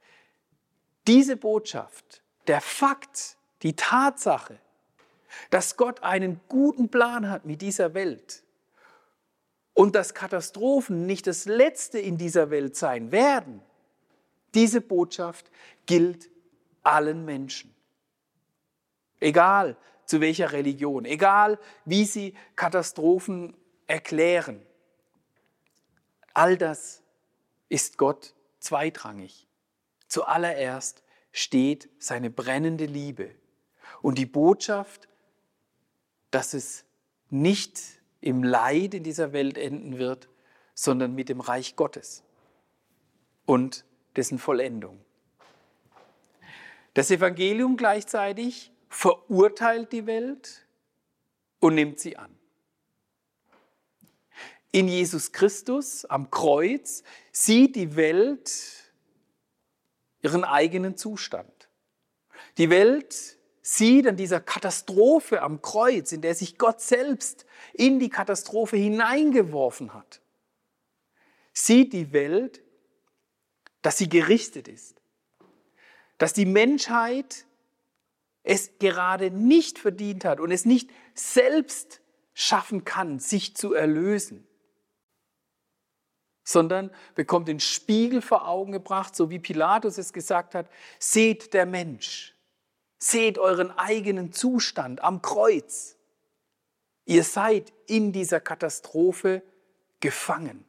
Diese 1.08 1.38
Botschaft, 1.38 2.24
der 2.48 2.60
Fakt, 2.60 3.38
die 3.62 3.76
Tatsache, 3.76 4.60
dass 5.50 5.78
Gott 5.78 6.04
einen 6.04 6.40
guten 6.48 6.90
Plan 6.90 7.30
hat 7.30 7.46
mit 7.46 7.62
dieser 7.62 7.94
Welt 7.94 8.44
und 9.74 9.96
dass 9.96 10.14
Katastrophen 10.14 11.06
nicht 11.06 11.28
das 11.28 11.46
Letzte 11.46 12.00
in 12.00 12.18
dieser 12.18 12.50
Welt 12.50 12.76
sein 12.76 13.12
werden. 13.12 13.62
Diese 14.54 14.82
Botschaft 14.82 15.50
gilt 15.86 16.30
allen 16.84 17.26
Menschen. 17.26 17.74
Egal 19.20 19.78
zu 20.06 20.20
welcher 20.20 20.52
Religion, 20.52 21.06
egal 21.06 21.58
wie 21.86 22.06
sie 22.06 22.36
Katastrophen 22.56 23.56
erklären. 23.88 24.62
All 26.34 26.58
das 26.58 27.02
ist 27.70 27.98
Gott 27.98 28.34
zweitrangig. 28.60 29.48
Zuallererst 30.08 31.04
steht 31.32 31.90
seine 32.00 32.30
brennende 32.30 32.86
Liebe 32.86 33.34
und 34.02 34.18
die 34.18 34.26
Botschaft, 34.26 35.08
dass 36.32 36.54
es 36.54 36.86
nicht 37.30 37.82
im 38.22 38.44
Leid 38.44 38.94
in 38.94 39.04
dieser 39.04 39.34
Welt 39.34 39.58
enden 39.58 39.98
wird, 39.98 40.30
sondern 40.74 41.14
mit 41.14 41.30
dem 41.30 41.42
Reich 41.42 41.76
Gottes 41.76 42.24
und 43.46 43.86
dessen 44.16 44.40
Vollendung. 44.40 45.00
Das 46.94 47.12
Evangelium 47.12 47.78
gleichzeitig 47.78 48.72
verurteilt 48.90 49.92
die 49.92 50.06
Welt 50.06 50.68
und 51.60 51.76
nimmt 51.76 52.00
sie 52.00 52.18
an. 52.18 52.36
In 54.74 54.88
Jesus 54.88 55.32
Christus 55.32 56.06
am 56.06 56.30
Kreuz 56.32 57.04
sieht 57.32 57.76
die 57.76 57.96
Welt 57.96 58.52
ihren 60.22 60.44
eigenen 60.44 60.98
Zustand. 60.98 61.70
Die 62.58 62.70
Welt 62.70 63.38
sieht 63.62 64.08
an 64.08 64.16
dieser 64.16 64.40
Katastrophe 64.40 65.42
am 65.42 65.62
Kreuz, 65.62 66.12
in 66.12 66.22
der 66.22 66.36
sich 66.36 66.58
Gott 66.58 66.82
selbst 66.82 67.46
in 67.74 68.00
die 68.00 68.10
Katastrophe 68.10 68.78
hineingeworfen 68.78 69.94
hat, 69.94 70.22
sieht 71.54 71.94
die 71.94 72.12
Welt, 72.12 72.62
dass 73.82 73.98
sie 73.98 74.10
gerichtet 74.10 74.68
ist, 74.68 75.02
dass 76.18 76.34
die 76.34 76.46
Menschheit 76.46 77.46
es 78.44 78.78
gerade 78.80 79.32
nicht 79.32 79.78
verdient 79.80 80.26
hat 80.26 80.40
und 80.40 80.52
es 80.52 80.66
nicht 80.66 80.90
selbst 81.14 82.02
schaffen 82.34 82.86
kann, 82.86 83.20
sich 83.20 83.56
zu 83.56 83.74
erlösen, 83.74 84.48
sondern 86.44 86.92
bekommt 87.16 87.48
den 87.48 87.60
Spiegel 87.60 88.22
vor 88.22 88.48
Augen 88.48 88.72
gebracht, 88.72 89.16
so 89.16 89.30
wie 89.30 89.40
Pilatus 89.40 89.98
es 89.98 90.14
gesagt 90.14 90.56
hat, 90.56 90.70
seht 91.00 91.54
der 91.54 91.66
Mensch, 91.66 92.31
seht 93.04 93.40
euren 93.40 93.72
eigenen 93.72 94.32
Zustand 94.32 95.04
am 95.04 95.24
Kreuz. 95.24 95.98
Ihr 97.06 97.24
seid 97.24 97.74
in 97.88 98.14
dieser 98.14 98.40
Katastrophe 98.40 99.42
gefangen. 100.00 100.64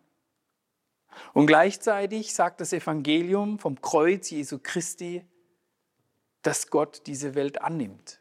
Und 1.34 1.46
gleichzeitig 1.46 2.32
sagt 2.32 2.62
das 2.62 2.72
Evangelium 2.72 3.58
vom 3.58 3.80
Kreuz 3.82 4.30
Jesu 4.30 4.58
Christi, 4.62 5.24
dass 6.40 6.68
Gott 6.68 7.02
diese 7.06 7.34
Welt 7.34 7.60
annimmt. 7.60 8.18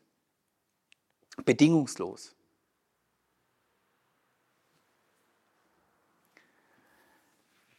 Bedingungslos. 1.46 2.36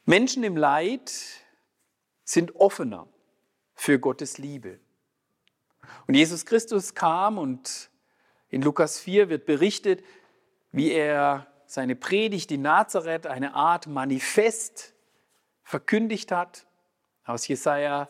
Menschen 0.07 0.45
im 0.45 0.57
Leid 0.57 1.13
sind 2.25 2.57
offener 2.57 3.07
für 3.75 3.99
Gottes 3.99 4.39
Liebe. 4.39 4.81
Und 6.07 6.15
Jesus 6.15 6.47
Christus 6.47 6.95
kam 6.95 7.39
und 7.39 7.91
in 8.49 8.63
Lukas 8.63 8.99
4 9.01 9.29
wird 9.29 9.47
berichtet, 9.47 10.05
wie 10.71 10.91
er 10.91 11.47
seine 11.67 11.97
Predigt 11.97 12.51
in 12.53 12.63
Nazareth, 12.63 13.27
eine 13.27 13.55
Art 13.55 13.87
Manifest, 13.87 14.95
verkündigt 15.65 16.33
hat. 16.33 16.67
Aus 17.25 17.47
Jesaja, 17.49 18.09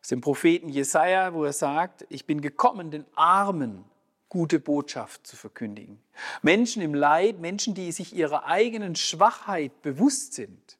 aus 0.00 0.08
dem 0.08 0.20
Propheten 0.20 0.68
Jesaja, 0.68 1.34
wo 1.34 1.44
er 1.44 1.52
sagt: 1.52 2.06
Ich 2.08 2.26
bin 2.26 2.40
gekommen, 2.40 2.90
den 2.90 3.06
Armen 3.14 3.84
gute 4.28 4.60
Botschaft 4.60 5.26
zu 5.26 5.36
verkündigen. 5.36 6.00
Menschen 6.40 6.82
im 6.82 6.94
Leid, 6.94 7.40
Menschen, 7.40 7.74
die 7.74 7.90
sich 7.90 8.14
ihrer 8.14 8.46
eigenen 8.46 8.94
Schwachheit 8.96 9.82
bewusst 9.82 10.34
sind, 10.34 10.78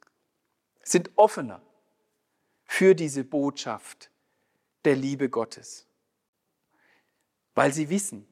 sind 0.82 1.10
offener 1.16 1.60
für 2.64 2.94
diese 2.94 3.24
Botschaft 3.24 4.10
der 4.84 4.94
Liebe 4.94 5.28
Gottes, 5.28 5.86
weil 7.54 7.72
sie 7.72 7.90
wissen, 7.90 8.26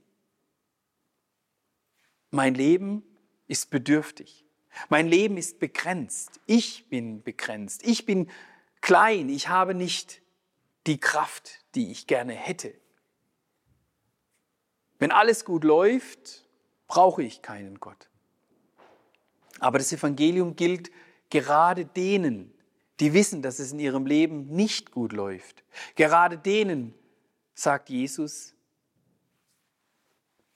mein 2.30 2.54
Leben 2.54 3.02
ist 3.46 3.70
bedürftig, 3.70 4.44
mein 4.88 5.06
Leben 5.08 5.36
ist 5.36 5.58
begrenzt, 5.58 6.40
ich 6.46 6.88
bin 6.88 7.22
begrenzt, 7.22 7.86
ich 7.86 8.04
bin 8.04 8.30
klein, 8.80 9.28
ich 9.28 9.48
habe 9.48 9.74
nicht 9.74 10.22
die 10.86 11.00
Kraft, 11.00 11.64
die 11.74 11.90
ich 11.90 12.06
gerne 12.06 12.34
hätte. 12.34 12.74
Wenn 14.98 15.10
alles 15.10 15.44
gut 15.44 15.64
läuft, 15.64 16.48
brauche 16.86 17.22
ich 17.22 17.42
keinen 17.42 17.78
Gott. 17.80 18.08
Aber 19.60 19.78
das 19.78 19.92
Evangelium 19.92 20.54
gilt 20.56 20.90
Gerade 21.30 21.84
denen, 21.84 22.52
die 23.00 23.12
wissen, 23.12 23.42
dass 23.42 23.58
es 23.58 23.72
in 23.72 23.78
ihrem 23.78 24.06
Leben 24.06 24.46
nicht 24.46 24.90
gut 24.90 25.12
läuft, 25.12 25.62
gerade 25.94 26.38
denen 26.38 26.94
sagt 27.54 27.90
Jesus, 27.90 28.54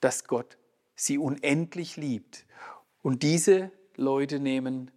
dass 0.02 0.24
Gott 0.24 0.58
sie 0.94 1.16
unendlich 1.16 1.96
liebt. 1.96 2.44
Und 3.00 3.22
diese 3.22 3.70
Leute 3.96 4.38
nehmen 4.38 4.90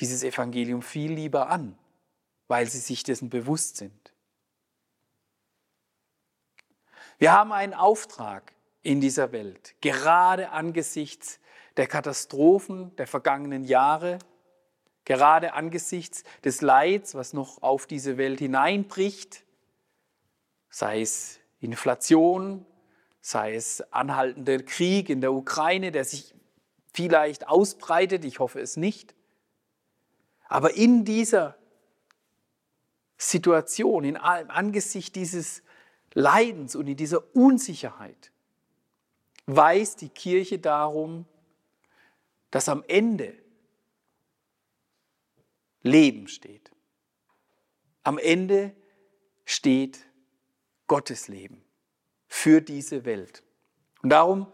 dieses 0.00 0.22
Evangelium 0.22 0.82
viel 0.82 1.12
lieber 1.12 1.48
an, 1.48 1.78
weil 2.48 2.68
sie 2.68 2.78
sich 2.78 3.02
dessen 3.02 3.30
bewusst 3.30 3.76
sind. 3.76 4.12
Wir 7.18 7.32
haben 7.32 7.52
einen 7.52 7.74
Auftrag 7.74 8.52
in 8.82 9.00
dieser 9.00 9.32
Welt, 9.32 9.74
gerade 9.80 10.50
angesichts 10.50 11.40
der 11.76 11.86
Katastrophen 11.86 12.94
der 12.96 13.06
vergangenen 13.06 13.64
Jahre, 13.64 14.18
gerade 15.04 15.52
angesichts 15.52 16.22
des 16.44 16.60
Leids, 16.60 17.14
was 17.14 17.32
noch 17.32 17.62
auf 17.62 17.86
diese 17.86 18.18
Welt 18.18 18.38
hineinbricht, 18.38 19.44
sei 20.70 21.00
es 21.00 21.40
Inflation, 21.60 22.64
sei 23.28 23.56
es 23.56 23.82
anhaltender 23.92 24.62
Krieg 24.62 25.10
in 25.10 25.20
der 25.20 25.34
Ukraine, 25.34 25.92
der 25.92 26.06
sich 26.06 26.34
vielleicht 26.94 27.46
ausbreitet, 27.46 28.24
ich 28.24 28.38
hoffe 28.38 28.58
es 28.58 28.78
nicht. 28.78 29.14
Aber 30.46 30.72
in 30.74 31.04
dieser 31.04 31.58
Situation, 33.18 34.04
in 34.04 34.16
allem 34.16 34.48
Angesicht 34.48 35.14
dieses 35.14 35.62
Leidens 36.14 36.74
und 36.74 36.86
in 36.86 36.96
dieser 36.96 37.36
Unsicherheit, 37.36 38.32
weiß 39.44 39.96
die 39.96 40.08
Kirche 40.08 40.58
darum, 40.58 41.26
dass 42.50 42.70
am 42.70 42.82
Ende 42.88 43.34
Leben 45.82 46.28
steht. 46.28 46.70
Am 48.04 48.16
Ende 48.16 48.74
steht 49.44 50.06
Gottes 50.86 51.28
Leben 51.28 51.67
für 52.28 52.60
diese 52.60 53.04
Welt. 53.04 53.42
Und 54.02 54.10
darum 54.10 54.52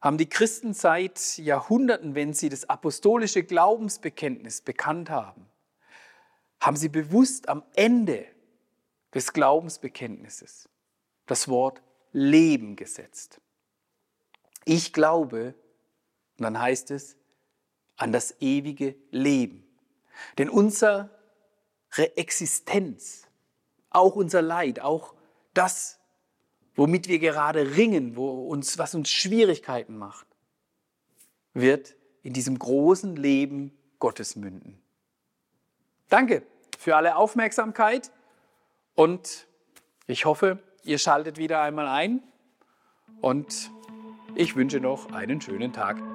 haben 0.00 0.18
die 0.18 0.28
Christen 0.28 0.74
seit 0.74 1.38
Jahrhunderten, 1.38 2.14
wenn 2.14 2.34
sie 2.34 2.48
das 2.48 2.68
apostolische 2.68 3.44
Glaubensbekenntnis 3.44 4.62
bekannt 4.62 5.10
haben, 5.10 5.46
haben 6.60 6.76
sie 6.76 6.88
bewusst 6.88 7.48
am 7.48 7.62
Ende 7.74 8.26
des 9.14 9.32
Glaubensbekenntnisses 9.32 10.68
das 11.26 11.48
Wort 11.48 11.82
Leben 12.12 12.76
gesetzt. 12.76 13.40
Ich 14.64 14.92
glaube, 14.92 15.54
und 16.38 16.44
dann 16.44 16.60
heißt 16.60 16.90
es, 16.90 17.16
an 17.96 18.12
das 18.12 18.40
ewige 18.40 18.96
Leben. 19.10 19.64
Denn 20.38 20.50
unsere 20.50 21.10
Existenz, 22.16 23.28
auch 23.90 24.16
unser 24.16 24.42
Leid, 24.42 24.80
auch 24.80 25.14
das, 25.54 26.00
womit 26.74 27.08
wir 27.08 27.18
gerade 27.18 27.76
ringen, 27.76 28.16
wo 28.16 28.46
uns, 28.48 28.78
was 28.78 28.94
uns 28.94 29.10
Schwierigkeiten 29.10 29.96
macht, 29.96 30.26
wird 31.54 31.96
in 32.22 32.32
diesem 32.32 32.58
großen 32.58 33.16
Leben 33.16 33.72
Gottes 33.98 34.36
münden. 34.36 34.80
Danke 36.08 36.42
für 36.78 36.96
alle 36.96 37.16
Aufmerksamkeit 37.16 38.10
und 38.94 39.46
ich 40.06 40.24
hoffe, 40.24 40.62
ihr 40.82 40.98
schaltet 40.98 41.38
wieder 41.38 41.62
einmal 41.62 41.86
ein 41.86 42.22
und 43.20 43.70
ich 44.34 44.56
wünsche 44.56 44.80
noch 44.80 45.12
einen 45.12 45.40
schönen 45.40 45.72
Tag. 45.72 46.11